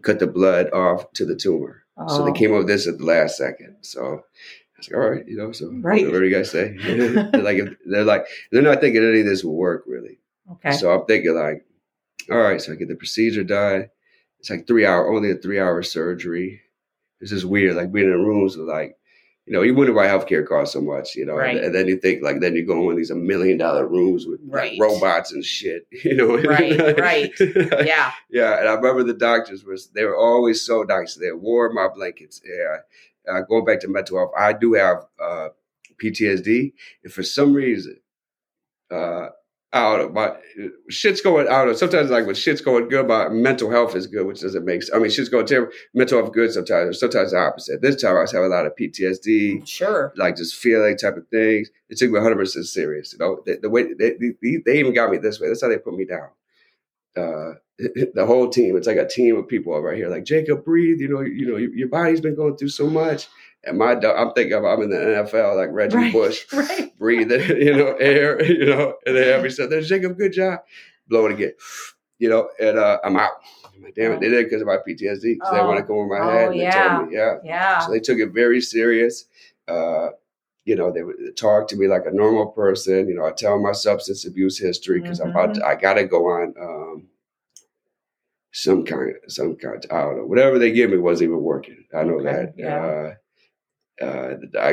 [0.00, 1.84] cut the blood off to the tumor.
[1.98, 2.08] Oh.
[2.08, 2.34] So they oh.
[2.34, 3.76] came up with this at the last second.
[3.82, 4.24] So
[4.90, 6.04] I was like, all right, you know, so right.
[6.04, 6.76] what do you guys say?
[6.82, 10.18] they're like, they're like, they're not thinking any of this will work really.
[10.50, 10.72] Okay.
[10.72, 11.64] So I'm thinking like,
[12.30, 13.88] all right, so I get the procedure done.
[14.40, 16.60] It's like three hour, only a three hour surgery.
[17.20, 18.96] It's just weird, like being in rooms with like,
[19.46, 21.56] you know, you wonder why healthcare costs so much, you know, right.
[21.56, 24.24] and, and, then you think like, then you go in these a million dollar rooms
[24.24, 24.72] with right.
[24.72, 28.58] like, robots and shit, you know, right, right, yeah, yeah.
[28.58, 31.16] And I remember the doctors was they were always so nice.
[31.16, 32.40] They wore my blankets.
[32.44, 32.78] Yeah,
[33.28, 35.48] uh, going back to mental health, I do have uh,
[36.02, 36.72] PTSD,
[37.04, 37.98] and for some reason,
[38.90, 39.28] uh,
[39.74, 40.32] out of my
[40.90, 44.26] shit's going out of sometimes like when shit's going good, my mental health is good,
[44.26, 44.94] which doesn't make sense.
[44.94, 47.80] I mean, shit's going terrible, mental health good sometimes, sometimes the opposite.
[47.80, 51.26] This time I was having a lot of PTSD, sure, like just feeling type of
[51.28, 51.70] things.
[51.88, 53.14] It took me 100 percent serious.
[53.14, 55.48] You know, the, the way they, they, they, even got me this way.
[55.48, 56.28] That's how they put me down.
[57.16, 57.54] Uh,
[58.14, 58.76] the whole team.
[58.76, 60.08] It's like a team of people over here.
[60.08, 61.00] Like Jacob, breathe.
[61.00, 63.28] You know, you know, your body's been going through so much.
[63.64, 66.96] And my dog, I'm thinking I'm in the NFL like Reggie right, Bush, right.
[66.98, 70.60] breathing, you know, air, you know, and then every said, "There's Jacob, good job,"
[71.08, 71.52] blowing again,
[72.18, 73.30] you know, and uh, I'm out.
[73.74, 75.36] I'm like, Damn it, they did it because of my PTSD.
[75.42, 75.54] Oh.
[75.54, 76.48] they want to go over my oh, head.
[76.48, 77.04] And yeah.
[77.06, 77.78] Me, yeah, yeah.
[77.80, 79.26] So they took it very serious.
[79.68, 80.08] Uh,
[80.64, 83.08] you know, they would talk to me like a normal person.
[83.08, 85.36] You know, I tell my substance abuse history because mm-hmm.
[85.36, 87.08] I'm about to, I got to go on um,
[88.52, 89.84] some kind, some kind.
[89.90, 90.26] I don't know.
[90.26, 91.84] Whatever they give me wasn't even working.
[91.94, 92.24] I know okay.
[92.24, 92.54] that.
[92.56, 93.14] Yeah.
[94.00, 94.68] Uh, uh, I,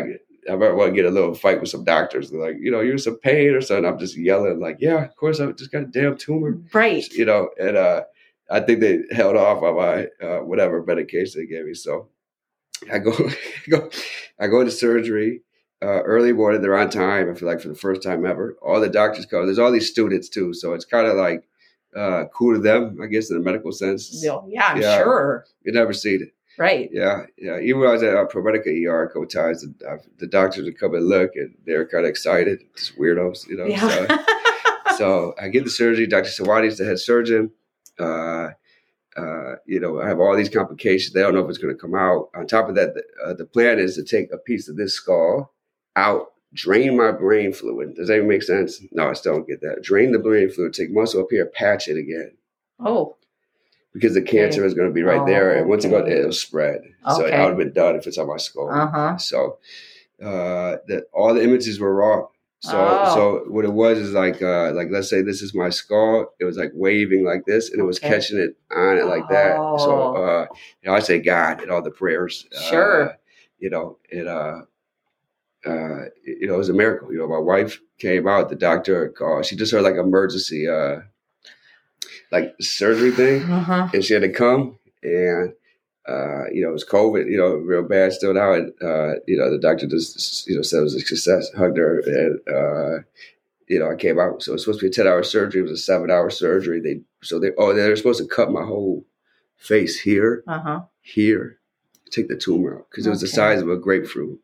[0.48, 2.30] I remember want to get a little fight with some doctors.
[2.30, 3.86] They're like, you know, you're some pain or something.
[3.86, 6.58] I'm just yelling, like, yeah, of course, I just got a damn tumor.
[6.74, 7.08] Right.
[7.12, 8.04] You know, and uh,
[8.50, 11.74] I think they held off on my uh, whatever medication they gave me.
[11.74, 12.10] So
[12.92, 13.90] I go, I go,
[14.40, 15.42] I go into surgery
[15.82, 16.62] uh, early morning.
[16.62, 17.30] They're on time.
[17.30, 18.58] I feel like for the first time ever.
[18.62, 19.46] All the doctors come.
[19.46, 21.49] There's all these students too, so it's kind of like
[21.96, 24.22] uh, cool to them, I guess, in a medical sense.
[24.24, 25.46] Yeah, I'm yeah, sure.
[25.64, 26.34] You never see it.
[26.58, 26.90] Right.
[26.92, 27.60] Yeah, yeah.
[27.60, 30.78] Even when I was at uh, ER a couple times, the, uh, the doctors would
[30.78, 33.66] come and look, and they're kind of excited, just weirdos, you know.
[33.66, 34.08] Yeah.
[34.90, 36.06] So, so I get the surgery.
[36.06, 36.30] Dr.
[36.30, 37.52] Sawadi's the head surgeon.
[37.98, 38.50] Uh,
[39.16, 41.14] uh, you know, I have all these complications.
[41.14, 42.30] They don't know if it's going to come out.
[42.36, 44.94] On top of that, the, uh, the plan is to take a piece of this
[44.94, 45.54] skull
[45.96, 47.96] out, drain my brain fluid.
[47.96, 48.82] Does that even make sense?
[48.92, 49.82] No, I still don't get that.
[49.84, 52.32] Drain the brain fluid, take muscle up here, patch it again.
[52.80, 53.16] Oh
[53.94, 54.68] because the cancer okay.
[54.68, 56.82] is going to be right oh, there, and once it goes, it'll spread.
[56.82, 57.16] Okay.
[57.16, 58.70] So it would have been done if it's on my skull.
[58.70, 59.18] Uh-huh.
[59.18, 59.58] So
[60.24, 62.28] uh, that all the images were wrong.
[62.62, 63.16] So oh.
[63.16, 66.34] so what it was is like uh, like let's say this is my skull.
[66.40, 68.10] It was like waving like this, and it was okay.
[68.10, 69.56] catching it on it like that.
[69.58, 69.78] Oh.
[69.78, 70.46] So uh,
[70.82, 72.46] you know, I say God and all the prayers.
[72.70, 73.12] Sure.
[73.12, 73.14] Uh,
[73.60, 74.28] you know it.
[74.28, 74.62] Uh,
[75.66, 77.12] uh, you know, it was a miracle.
[77.12, 78.50] You know, my wife came out.
[78.50, 79.46] The doctor called.
[79.46, 80.68] She just heard like emergency.
[80.68, 81.02] Uh,
[82.32, 83.90] like surgery thing, uh-huh.
[83.94, 85.54] and she had to come, and
[86.08, 89.38] uh, you know it was COVID, you know, real bad still now, and uh, you
[89.38, 93.04] know the doctor just you know said it was a success, hugged her, and uh,
[93.68, 94.44] you know I came out.
[94.44, 95.62] So it was supposed to be a ten hour surgery.
[95.62, 96.80] It was a seven hour surgery.
[96.80, 99.06] They so they oh they're supposed to cut my whole
[99.58, 100.82] face here, uh-huh.
[101.02, 101.60] here,
[102.12, 104.40] take the tumor out because it was the size of a grapefruit.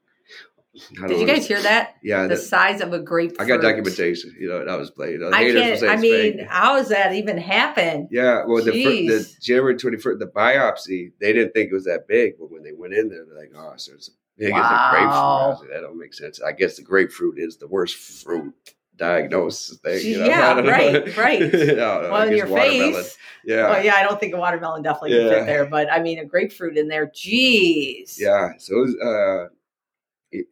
[1.08, 1.96] Did you guys hear that?
[2.04, 3.42] Yeah, the that, size of a grapefruit.
[3.42, 4.36] I got documentation.
[4.40, 5.14] You know, that was played.
[5.14, 5.84] You know, I can't.
[5.84, 6.48] I mean, fake.
[6.48, 8.08] how does that even happen?
[8.12, 12.08] Yeah, well, the, the, January twenty first, the biopsy, they didn't think it was that
[12.08, 14.60] big, but when they went in there, they're like, "Oh, so it's big wow.
[14.60, 16.42] as a grapefruit." Like, that don't make sense.
[16.42, 18.54] I guess the grapefruit is the worst fruit
[18.98, 20.06] diagnosis thing.
[20.06, 20.26] You know?
[20.36, 21.52] Yeah, right, right.
[21.52, 23.18] well, in your face.
[23.46, 23.70] Yeah.
[23.70, 25.30] Well, yeah, I don't think a watermelon definitely yeah.
[25.30, 28.16] fit there, but I mean, a grapefruit in there, jeez.
[28.18, 28.50] Yeah.
[28.58, 29.55] So it was, uh,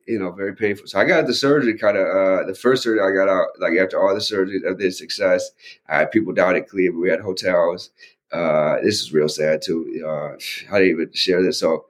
[0.08, 0.88] you know, very painful.
[0.88, 3.74] So I got the surgery kind of, uh, the first surgery I got out, like
[3.78, 5.52] after all the surgeries of this success,
[5.88, 7.02] I had people down at Cleveland.
[7.02, 7.92] We had hotels.
[8.32, 10.04] Uh, this is real sad too.
[10.06, 10.34] Uh,
[10.74, 11.60] I didn't even share this.
[11.60, 11.86] So,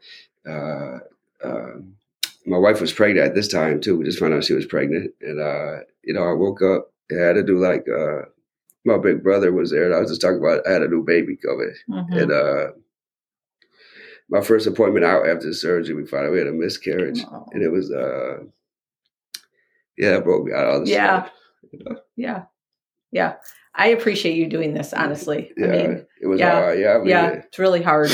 [0.48, 1.00] uh,
[1.44, 1.74] uh,
[2.46, 3.98] my wife was pregnant at this time too.
[3.98, 5.14] We just found out she was pregnant.
[5.22, 8.24] And, uh, you know, I woke up, I had to do like, uh,
[8.86, 11.04] my big brother was there and I was just talking about, I had a new
[11.04, 11.74] baby coming.
[11.90, 12.14] Mm-hmm.
[12.14, 12.72] And, uh,
[14.34, 17.46] my first appointment out after the surgery, we found out we had a miscarriage, oh.
[17.52, 18.40] and it was uh,
[19.96, 20.66] yeah, it broke me out.
[20.66, 21.30] All the stuff.
[21.62, 22.00] yeah, you know?
[22.16, 22.44] yeah,
[23.12, 23.34] yeah.
[23.76, 24.92] I appreciate you doing this.
[24.92, 26.80] Honestly, yeah, I mean, it was yeah, hard.
[26.80, 28.10] Yeah, I mean, yeah, it's really hard.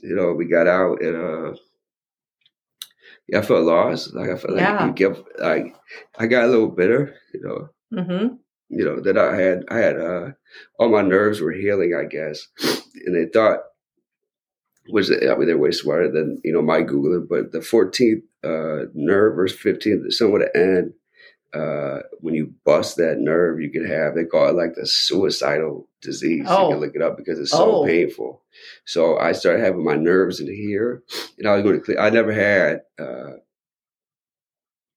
[0.00, 1.56] You know, we got out and uh,
[3.28, 4.14] yeah, I felt lost.
[4.14, 4.72] Like I felt yeah.
[4.72, 5.76] like you give, like
[6.18, 7.14] I got a little bitter.
[7.32, 8.00] You know.
[8.00, 8.34] Mm-hmm.
[8.74, 10.30] You know that I had I had uh
[10.78, 12.48] all my nerves were healing, I guess,
[13.04, 13.58] and they thought
[14.88, 17.28] which I mean they're way smarter than you know my Googling.
[17.28, 20.92] But the 14th uh, nerve or 15th, somewhere the end.
[21.54, 25.86] Uh, when you bust that nerve, you can have they call it like the suicidal
[26.00, 26.46] disease.
[26.48, 26.68] Oh.
[26.68, 27.86] You can look it up because it's so Oh.
[27.86, 28.40] painful.
[28.86, 31.02] So I started having my nerves in here,
[31.38, 31.98] and I was going to clear.
[31.98, 33.32] I never had uh,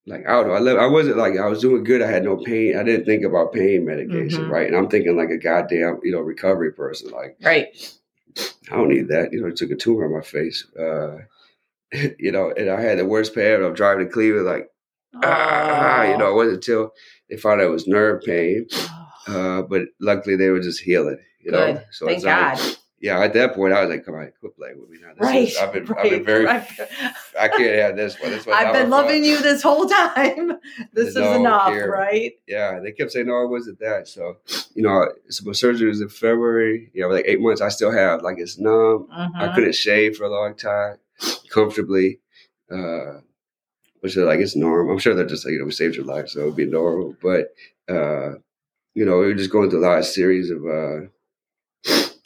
[0.07, 0.77] like I don't know.
[0.77, 2.01] I, I wasn't like I was doing good.
[2.01, 2.77] I had no pain.
[2.77, 4.49] I didn't think about pain medication, Mhm.
[4.49, 4.67] right?
[4.67, 7.09] And I'm thinking like a goddamn you know recovery person.
[7.11, 7.75] Like Right.
[8.71, 9.31] I don't need that.
[9.31, 10.65] You know, it took a tumor on my face.
[10.77, 11.17] Uh,
[12.19, 13.63] you know, and I had the worst pain.
[13.63, 14.69] I'm driving to Cleveland, like
[15.23, 16.91] ah, you know, it wasn't until
[17.29, 18.67] they found out it was nerve pain.
[18.73, 21.19] Oh, Uh, but luckily they were just healing.
[21.39, 22.77] You know, so Thank it's like, God.
[23.05, 23.19] Yeah.
[23.23, 25.09] At that point, I was like, come on, quit playing with me now.
[25.13, 25.47] This Right.
[25.47, 26.45] is- I've been, right, I've been very.
[26.45, 26.67] right.
[27.39, 28.31] I can't have this one.
[28.31, 29.29] This one's I've been loving fault.
[29.31, 30.53] you this whole time.
[30.93, 32.33] This is No, enough, right?
[32.47, 34.07] Yeah, they kept saying, no, it wasn't that.
[34.07, 34.37] So,
[34.75, 36.89] you know, so my surgery was in February.
[36.93, 37.61] You know, like eight months.
[37.61, 39.07] I still have like it's numb.
[39.11, 39.55] I Mhm.
[39.55, 40.97] couldn't shave for a long time
[41.49, 42.19] comfortably.
[42.71, 43.19] Uh,
[44.01, 44.93] which is like it's normal.
[44.93, 46.65] I'm sure they're just like, you know, we saved your life, so it would be
[46.65, 47.15] normal.
[47.21, 47.53] But
[47.89, 48.35] uh,
[48.93, 51.07] you know, we were just going through a lot of series of uh,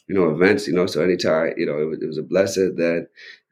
[0.10, 2.76] you know, events, you know, so anytime, you know, it was, it was a blessing
[2.78, 3.08] that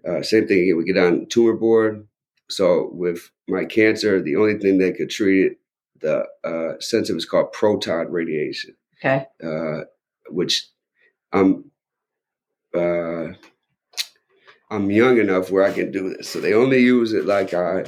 [0.08, 2.08] uh, same thing we get on tumor board.
[2.50, 5.60] So with my cancer, the only thing that could treat it,
[6.02, 9.28] the uh, sensitive is called proton radiation Okay.
[9.44, 9.86] uh,
[10.30, 10.68] which
[11.34, 11.72] I'm
[12.76, 13.30] uh,
[14.70, 16.30] I'm young enough where I can do this.
[16.30, 17.84] So they only use it like I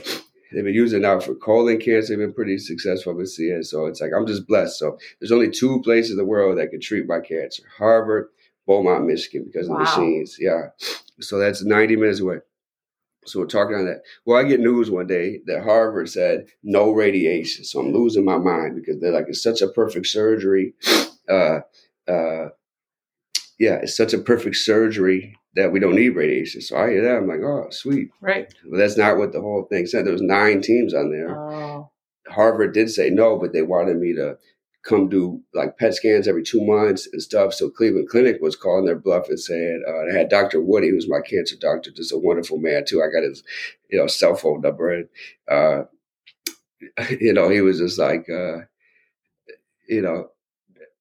[0.51, 2.09] they've been using it now for colon cancer.
[2.15, 3.65] They've been pretty successful with it.
[3.65, 4.79] So it's like I'm just blessed.
[4.79, 8.29] So there's only two places in the world that can treat my cancer: Harvard,
[8.69, 9.79] Beaumont, Michigan, because of Wow.
[9.79, 10.37] the machines.
[10.39, 10.69] Yeah.
[11.21, 12.37] So that's 90 minutes away.
[13.25, 14.03] So we're talking on that.
[14.25, 17.65] Well, I get news one day that Harvard said no radiation.
[17.65, 20.75] So I'm losing my mind because they're like, it's such a perfect surgery.
[21.27, 21.61] Uh,
[22.07, 22.49] uh,
[23.59, 26.61] yeah, it's such a perfect surgery that we don't need radiation.
[26.61, 27.17] So I hear that.
[27.17, 28.09] I'm like, oh, sweet.
[28.21, 28.53] Right.
[28.67, 30.05] Well, that's not what the whole thing said.
[30.05, 31.35] There was nine teams on there.
[31.37, 31.91] Oh.
[32.29, 34.37] Harvard did say no, but they wanted me to
[34.83, 37.53] come do like PET scans every two months and stuff.
[37.53, 40.61] So Cleveland Clinic was calling their bluff and saying uh, they had Dr.
[40.61, 43.01] Woody, who's my cancer doctor, just a wonderful man too.
[43.01, 43.43] I got his,
[43.89, 45.07] you know, cell phone number, and
[45.49, 45.83] uh,
[47.19, 48.59] you know, he was just like, uh,
[49.87, 50.29] you know,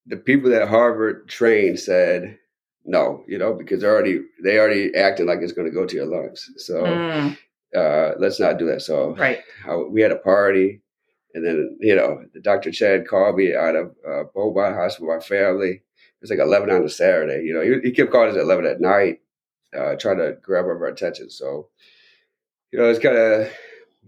[0.06, 2.38] the people that Harvard trained said
[2.84, 5.96] no, you know, because they're already they already acting like it's going to go to
[5.96, 6.48] your lungs.
[6.56, 7.36] So Mm,
[7.76, 8.80] uh, let's not do that.
[8.80, 9.40] So right.
[9.62, 10.80] how we had a party,
[11.34, 12.70] and then you know, the Dr.
[12.70, 15.70] Chad called me out of uh, Beaumont Hospital, my family.
[15.70, 17.44] It was like eleven on a Saturday.
[17.44, 19.20] You know, he, he kept calling us at eleven at night,
[19.76, 21.30] uh, trying to grab our attention.
[21.30, 21.68] So,
[22.72, 23.48] you know, it's kind of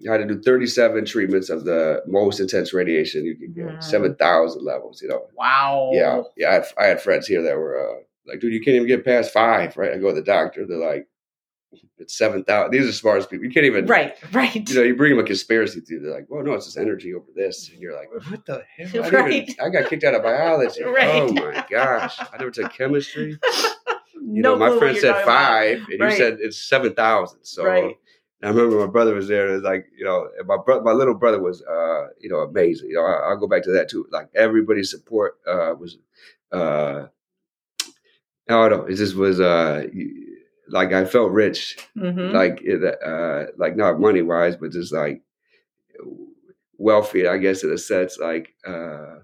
[0.08, 3.82] I had to do thirty-seven treatments of the most intense radiation you can get, Mm.
[3.82, 5.02] seven thousand levels.
[5.02, 5.90] You know, Wow.
[5.92, 6.48] yeah, yeah.
[6.50, 9.04] I had, I had friends here that were uh, like, dude, you can't even get
[9.04, 9.92] past five, right?
[9.92, 11.06] I go to the doctor, they're like,
[11.98, 12.72] it's seven thousand.
[12.72, 13.44] These are smartest people.
[13.46, 14.14] You can't even Right.
[14.32, 14.68] Right.
[14.68, 16.00] you know, you bring them a conspiracy theory.
[16.02, 17.68] They're like, well, no, it's this energy over this.
[17.70, 19.04] And you're like, what the hell?
[19.04, 19.32] I, Right.
[19.48, 20.82] even, I got kicked out of biology.
[20.84, 21.22] Right.
[21.22, 22.18] Oh my gosh.
[22.20, 23.38] I never took chemistry.
[24.22, 25.48] You no know, my friend said talking about.
[25.48, 26.10] five, and Right.
[26.12, 27.38] you said it's 7,000.
[27.42, 27.96] So Right.
[28.44, 29.44] I remember my brother was there.
[29.46, 32.36] And it was like, you know, my bro- my little brother was, uh, you know,
[32.40, 32.90] amazing.
[32.90, 34.06] You know, I, I'll go back to that too.
[34.12, 35.98] Like everybody's support uh, was,
[36.52, 37.06] uh,
[37.82, 37.88] I
[38.48, 38.84] don't know.
[38.86, 39.86] It just was, uh,
[40.70, 42.32] like I felt rich Mhm.
[42.32, 42.80] like it,
[43.12, 45.22] uh like not money wise but just like
[46.78, 49.16] wealthy i guess in a sense like uh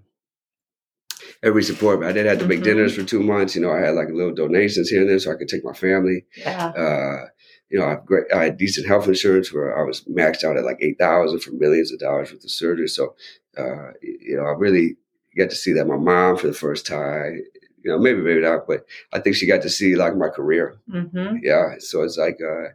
[1.43, 2.65] every support But i did have to make Mhm.
[2.65, 5.31] dinners for two months you know i had like little donations here and there so
[5.33, 6.67] i could take my family yeah.
[6.69, 7.27] uh
[7.71, 10.57] you know i have great i had decent health insurance where i was maxed out
[10.57, 13.15] at like 8000 for millions of dollars with the surgery so
[13.57, 14.97] uh you know i really
[15.37, 17.43] got to see that my mom for the first time
[17.87, 20.77] you know maybe maybe not but i think she got to see like my career
[20.91, 21.37] Mm-hmm.
[21.43, 22.71] yeah so it's like uh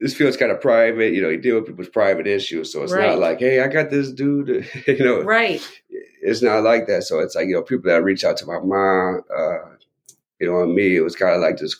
[0.00, 2.92] this feels kind of private you know you deal with people's private issues so it's
[2.92, 3.08] Right.
[3.08, 4.48] not like hey i got this dude
[4.86, 5.60] you know Right.
[6.22, 8.60] it's not like that so it's like you know people that reach out to my
[8.60, 9.74] mom uh
[10.40, 11.76] you know and me it was kind of like just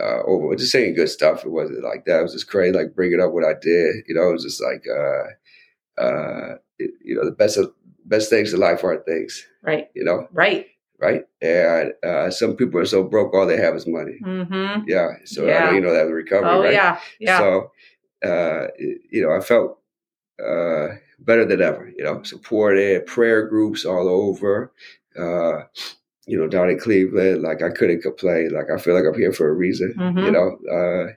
[0.00, 2.94] uh over just saying good stuff it wasn't like that it was just crazy like
[2.94, 7.14] bringing up what i did you know it was just like uh uh it- you
[7.16, 7.72] know the best of
[8.04, 9.88] best things in life aren't things Right.
[9.94, 10.66] you know Right.
[10.98, 14.82] Right and uh some people are so broke all they have is money Mm-hmm.
[14.88, 16.98] yeah so i know you know that recovery Oh right yeah.
[17.20, 17.38] Yeah.
[17.38, 17.72] so,
[18.24, 19.78] uh, you know, I felt
[20.42, 20.88] uh,
[21.18, 21.92] better than ever.
[21.96, 24.72] You know, supported prayer groups all over.
[25.18, 25.64] Uh,
[26.26, 28.50] you know, down in Cleveland, like I couldn't complain.
[28.52, 29.94] Like I feel like I'm here for a reason.
[29.96, 30.32] You Mhm.
[30.32, 31.12] know, uh,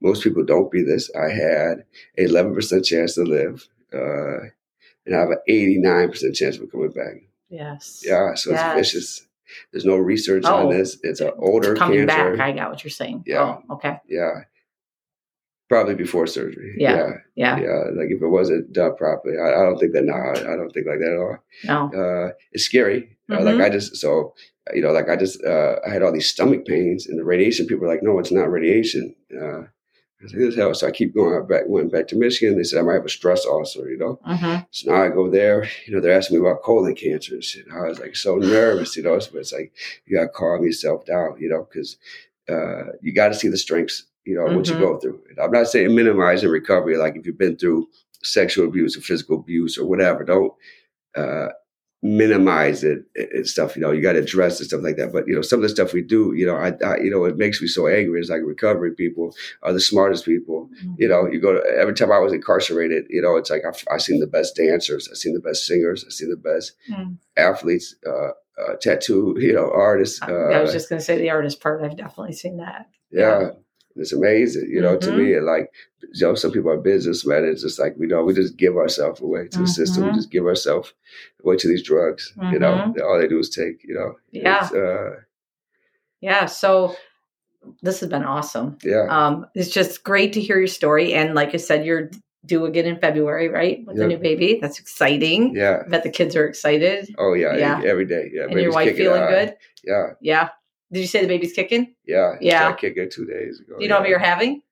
[0.00, 1.10] most people don't be this.
[1.14, 1.84] I had
[2.18, 4.40] a 11% chance to live, uh,
[5.06, 7.14] and I have an 89% chance of coming back.
[7.50, 8.02] Yes.
[8.06, 8.78] Yeah, so Yes.
[8.78, 9.26] it's vicious.
[9.72, 10.68] There's no research Oh.
[10.68, 10.98] on this.
[11.02, 12.36] It's an older Coming cancer.
[12.36, 12.40] back.
[12.40, 13.24] I got what you're saying.
[13.26, 13.58] Yeah.
[13.68, 13.98] Oh, okay.
[14.08, 14.44] Yeah.
[15.68, 16.74] Probably before surgery.
[16.78, 16.96] Yeah.
[16.96, 17.12] Yeah.
[17.36, 17.60] Yeah.
[17.60, 17.78] Yeah.
[17.94, 20.04] Like if it wasn't done properly, I, I don't think that.
[20.04, 21.38] No, I, don't think like that at all.
[21.92, 22.00] No.
[22.00, 23.16] Uh, it's scary.
[23.30, 23.44] Uh, Mhm.
[23.44, 24.34] like I just so
[24.74, 27.66] you know, like I just uh, I had all these stomach pains, and the radiation
[27.66, 29.62] people were like, "No, it's not radiation." Uh,
[30.22, 31.64] "This hell." So I keep going I back.
[31.66, 32.56] Went back to Michigan.
[32.56, 33.90] They said I might have a stress ulcer.
[33.90, 34.20] You know.
[34.24, 37.44] hmm So now I go there, you know, they're asking me about colon cancer and
[37.44, 37.66] shit.
[37.72, 39.72] I was like so nervous, you know, but it's like,
[40.06, 41.96] you got to calm yourself down, you know, because
[42.48, 44.80] uh, you got to see the strengths, you know, what you Mhm.
[44.80, 45.20] go through.
[45.30, 47.88] And I'm not saying minimizing recovery, like if you've been through
[48.22, 50.52] sexual abuse or physical abuse or whatever, don't
[51.16, 51.48] uh,
[52.02, 55.12] minimize it and stuff, you know, you got to address and stuff like that.
[55.12, 57.24] But, you know, some of the stuff we do, you know, I, I you know,
[57.24, 58.20] it makes me so angry.
[58.20, 62.10] It's like recovery people are the smartest people you know, you go to every time
[62.10, 65.34] I was incarcerated, you know, it's like I've, I've seen the best dancers, I've seen
[65.34, 67.16] the best singers, I've seen the best Mm.
[67.36, 68.30] athletes, uh,
[68.60, 70.20] uh, tattoo, you know, artists.
[70.22, 71.82] Uh, I was just going to say the artist part.
[71.82, 72.88] I've definitely seen that.
[73.10, 73.50] yeah,
[74.00, 75.16] it's amazing, you know, to Mhm.
[75.18, 75.34] me.
[75.34, 75.70] And like,
[76.12, 77.44] you know, some people are businessmen.
[77.44, 80.04] It's just like, we know, we just give ourselves away to the system.
[80.04, 80.14] We Mhm.
[80.16, 80.92] just give ourselves
[81.44, 83.02] away to these drugs, you know, Mhm.
[83.02, 84.14] all they do is take, you know.
[84.32, 84.68] Yeah.
[84.74, 85.20] Uh,
[86.20, 86.46] Yeah.
[86.46, 86.96] So
[87.82, 88.76] this has been awesome.
[88.82, 89.06] yeah.
[89.08, 91.12] Um, it's just great to hear your story.
[91.14, 92.10] And like I said, you're
[92.46, 93.84] due again in February, right?
[93.86, 94.58] With the new baby.
[94.62, 95.54] That's exciting.
[95.54, 95.82] yeah.
[95.84, 97.08] I bet the kids are excited.
[97.18, 97.56] Oh, yeah.
[97.56, 97.82] Yeah.
[97.84, 98.30] Every day.
[98.32, 98.44] Yeah.
[98.44, 99.54] and your wife feeling good?
[99.84, 100.06] Yeah.
[100.20, 100.48] Yeah.
[100.92, 101.94] Did you say the baby's kicking?
[102.06, 102.34] Yeah.
[102.40, 102.68] Yeah.
[102.68, 103.76] I kicked it two days ago.
[103.78, 104.00] Do you know yeah.
[104.00, 104.62] what you're having?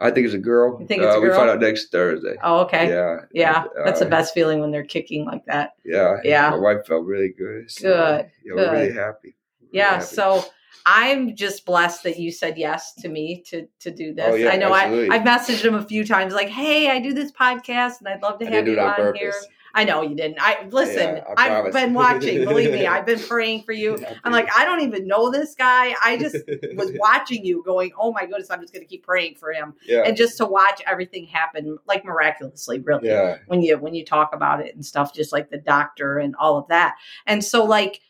[0.00, 0.78] I think it's a girl.
[0.80, 2.34] You think it's uh, a We find out next Thursday.
[2.42, 2.88] Oh, okay.
[2.88, 3.20] Yeah.
[3.32, 3.64] Yeah.
[3.84, 5.72] That's the Uh, best feeling when they're kicking like that.
[5.84, 6.16] Yeah.
[6.24, 6.50] Yeah.
[6.50, 7.70] My wife felt really good.
[7.70, 8.96] so, Good, Yeah, we're really good.
[8.96, 9.36] happy.
[9.72, 9.90] Yeah.
[9.94, 10.04] happy.
[10.06, 10.44] So
[10.86, 14.26] I'm just blessed that you said yes to me to to do this.
[14.28, 15.08] Oh, yeah, I know I.
[15.14, 18.38] I've messaged him a few times like, hey, I do this podcast and I'd love
[18.40, 19.20] to I have you on on purpose.
[19.20, 19.34] here.
[19.74, 20.38] I know you didn't.
[20.40, 23.98] I listen, Yeah, I I've been watching, believe me, I've been praying for you.
[24.24, 25.94] I'm like, I don't even know this guy.
[26.04, 26.36] I just
[26.76, 29.74] was watching you going, oh my goodness, I'm just gonna keep praying for him.
[29.86, 30.02] yeah.
[30.06, 33.08] And just to watch everything happen like miraculously, really.
[33.08, 33.38] yeah.
[33.46, 36.56] when you when you talk about it and stuff just like the doctor and all
[36.58, 36.94] of that
[37.26, 38.00] and so like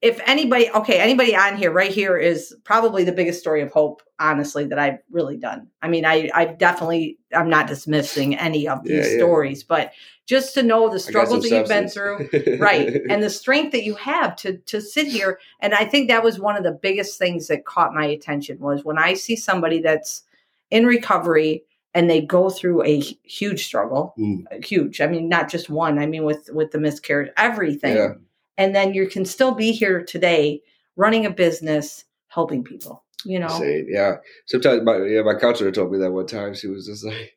[0.00, 4.02] if anybody okay anybody on here right here is probably the biggest story of hope
[4.18, 8.82] honestly that i've really done i mean i i definitely i'm not dismissing any of
[8.84, 9.18] these Yeah, yeah.
[9.18, 9.92] stories but
[10.26, 13.94] just to know the struggles that you've been through right and the strength that you
[13.96, 17.48] have to to sit here and i think that was one of the biggest things
[17.48, 20.22] that caught my attention was when i see somebody that's
[20.70, 21.64] in recovery
[21.94, 24.64] and they go through a huge struggle Mm.
[24.64, 28.14] huge i mean not just one i mean with with the miscarriage everything Yeah.
[28.56, 30.62] and then you can still be here today
[30.96, 33.86] running a business helping people you know Insane.
[33.88, 34.16] Yeah.
[34.46, 36.54] Sometimes my yeah, my counselor told me that one time.
[36.54, 37.36] She was just like,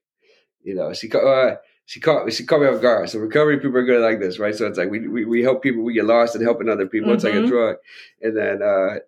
[0.63, 1.55] you know, she uh,
[1.85, 3.09] she caught she caught me off guard.
[3.09, 4.55] So recovery people are good like this, right?
[4.55, 7.13] So it's like we we, we help people, we get lost in helping other people.
[7.13, 7.47] It's like a Mhm.
[7.47, 7.75] drug.
[8.21, 8.99] And then uh,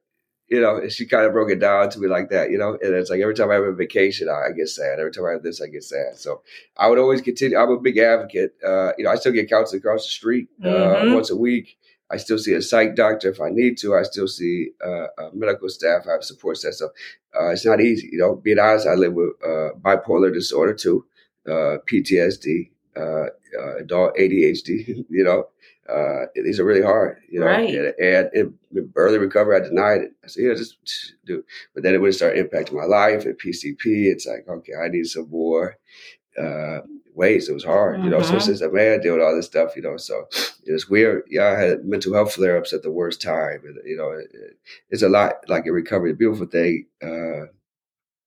[0.49, 2.77] you know, she kind of broke it down to me like that, you know.
[2.81, 4.99] And it's like every time I have a vacation, I, I get sad.
[4.99, 6.17] Every time I have this, I get sad.
[6.17, 6.41] So
[6.77, 7.57] I would always continue.
[7.57, 8.55] I'm a big advocate.
[8.65, 11.13] Uh, you know, I still get counseling across the street uh, Mhm.
[11.13, 11.77] once a week.
[12.09, 13.93] I still see a psych doctor if I need to.
[13.95, 16.07] I still see uh, uh, medical staff.
[16.07, 16.73] I have support staff.
[16.75, 16.91] So
[17.37, 18.35] uh, it's not easy, you know.
[18.35, 21.05] Being honest, I live with uh, bipolar disorder too,
[21.47, 23.27] uh, PTSD, uh,
[23.59, 25.05] uh, adult ADHD.
[25.09, 25.47] You know,
[25.89, 27.45] uh, these are really hard, you know.
[27.45, 27.73] Right.
[27.73, 28.29] And, and
[28.71, 30.11] in early recovery, I denied it.
[30.23, 30.77] I said, "Yeah, just,
[31.25, 31.43] do."
[31.73, 34.07] But then it would start impacting my life and PCP.
[34.11, 35.77] It's like, okay, I need some more
[36.37, 36.79] uh,
[37.15, 37.49] ways.
[37.49, 38.21] It was hard, you know.
[38.21, 38.41] So Mhm.
[38.41, 40.27] since a man deal with all this stuff, you know, so
[40.65, 41.23] it's weird.
[41.29, 43.61] Yeah, I had mental health flare ups at the worst time.
[43.65, 44.57] And, you know, it, it-
[44.89, 46.87] it's a lot like a recovery, a beautiful thing.
[47.01, 47.47] Uh,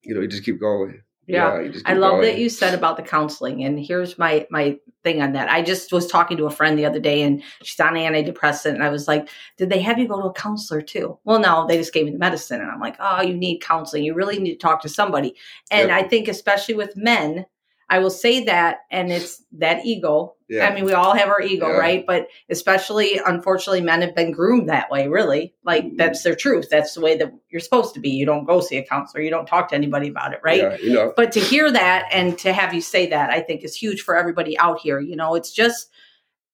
[0.03, 1.03] you know, you just keep going.
[1.27, 1.69] Yeah.
[1.69, 2.23] just I love going.
[2.23, 5.49] that you said about the counseling, and here's my my thing on that.
[5.51, 8.75] I just was talking to a friend the other day, and she's on an antidepressant,
[8.75, 11.67] and I was like, "Did they have you go to a counselor too?" Well, no,
[11.69, 14.03] they just gave me the medicine, and I'm like, "Oh, you need counseling.
[14.05, 15.35] You really need to talk to somebody."
[15.71, 16.05] And Yep.
[16.05, 17.47] I think, especially with men,
[17.91, 20.37] I will say that, and it's that ego.
[20.49, 20.67] Yeah.
[20.69, 21.77] I mean, we all have our ego, Yeah.
[21.77, 22.05] right?
[22.07, 25.09] But especially, unfortunately, men have been groomed that way.
[25.09, 25.97] Really, like Mhm.
[25.97, 26.69] that's their truth.
[26.71, 28.11] That's the way that you're supposed to be.
[28.11, 29.23] You don't go see a counselor.
[29.23, 30.59] You don't talk to anybody about it, right?
[30.63, 33.63] Yeah, you know, but to hear that and to have you say that i think
[33.65, 35.91] is huge for everybody out here you know it's just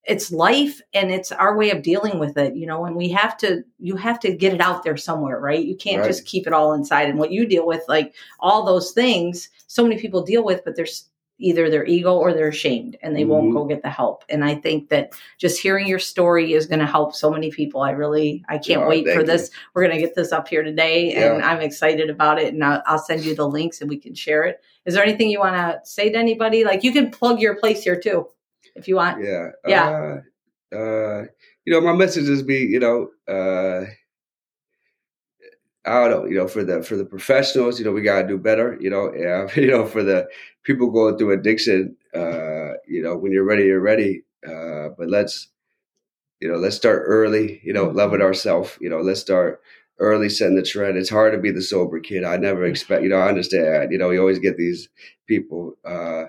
[0.05, 3.37] it's life and it's our way of dealing with it you know and we have
[3.37, 6.09] to you have to get it out there somewhere right you can't Right.
[6.09, 9.82] just keep it all inside and what you deal with like all those things so
[9.82, 11.09] many people deal with but there's
[11.39, 13.55] either their ego or they're ashamed and they won't Mhm.
[13.55, 14.24] go get the help.
[14.30, 17.82] And i think that just hearing your story is going to help so many people.
[17.82, 19.26] I really i can't Oh, wait for you.
[19.26, 19.51] this.
[19.74, 22.82] We're going to get this up here today and i'm excited about it and I'll,
[22.87, 24.61] I'll send you the links and we can share it.
[24.87, 26.64] Is there anything you want to say to anybody?
[26.64, 28.28] Like you can plug your place here too
[28.74, 29.22] if you want.
[29.22, 30.20] Yeah, Yeah.
[30.72, 31.24] Uh, uh,
[31.64, 33.84] you know, my message is be, you know, uh,
[35.87, 38.39] I don't know, you know, for the for the professionals, you know, we gotta do
[38.39, 40.28] better, you know, yeah, you know, for the
[40.64, 44.24] people going through addiction, uh, you know, when you're ready, you're ready.
[44.47, 45.49] Uh, but let's,
[46.41, 48.22] you know, let's start early, you know, loving Mm-hmm.
[48.22, 49.61] ourselves, you know, let's start
[49.99, 50.99] early setting the trend.
[50.99, 52.24] It's hard to be the sober kid.
[52.24, 54.89] I never expect, you know, I understand, you know, you always get these
[55.26, 56.24] people, uh,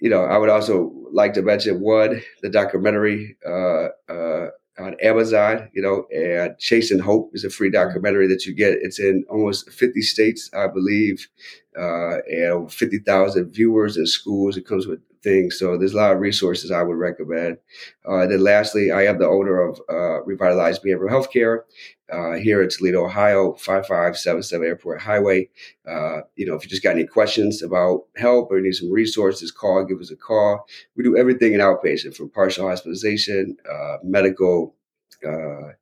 [0.00, 4.48] you know, I would also like to mention one, the documentary uh, uh,
[4.80, 8.78] on Amazon, you know, and Chasing Hope is a free documentary that you get.
[8.80, 11.28] It's in almost 50 states, I believe,
[11.78, 14.56] uh, and 50,000 viewers in schools.
[14.56, 15.58] It comes with things.
[15.58, 17.58] So there's a lot of resources I would recommend.
[18.06, 21.62] Uh, then lastly, I am the owner of uh, Revitalized Behavioral Healthcare
[22.12, 25.48] uh, here in Toledo, Ohio, 5577 Airport Highway.
[25.86, 29.50] Uh, you know, if you just got any questions about help or need some resources,
[29.50, 30.66] call, give us a call.
[30.96, 34.74] We do everything in outpatient from partial hospitalization, uh, medical,
[35.26, 35.72] uh,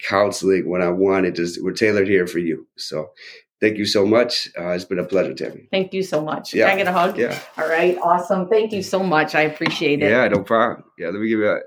[0.00, 1.24] counseling, one on one.
[1.24, 2.66] It just, we're tailored here for you.
[2.76, 3.10] So
[3.60, 4.48] thank you so much.
[4.58, 5.68] Uh, it's been a pleasure, Tammy.
[5.70, 6.54] Thank you so much.
[6.54, 6.68] Yeah.
[6.68, 7.18] Can I get a hug?
[7.18, 7.38] Yeah.
[7.56, 7.98] All right.
[8.02, 8.48] Awesome.
[8.48, 9.34] Thank you so much.
[9.34, 10.10] I appreciate it.
[10.10, 10.84] Yeah, no problem.
[10.98, 11.58] Yeah, let me give you a,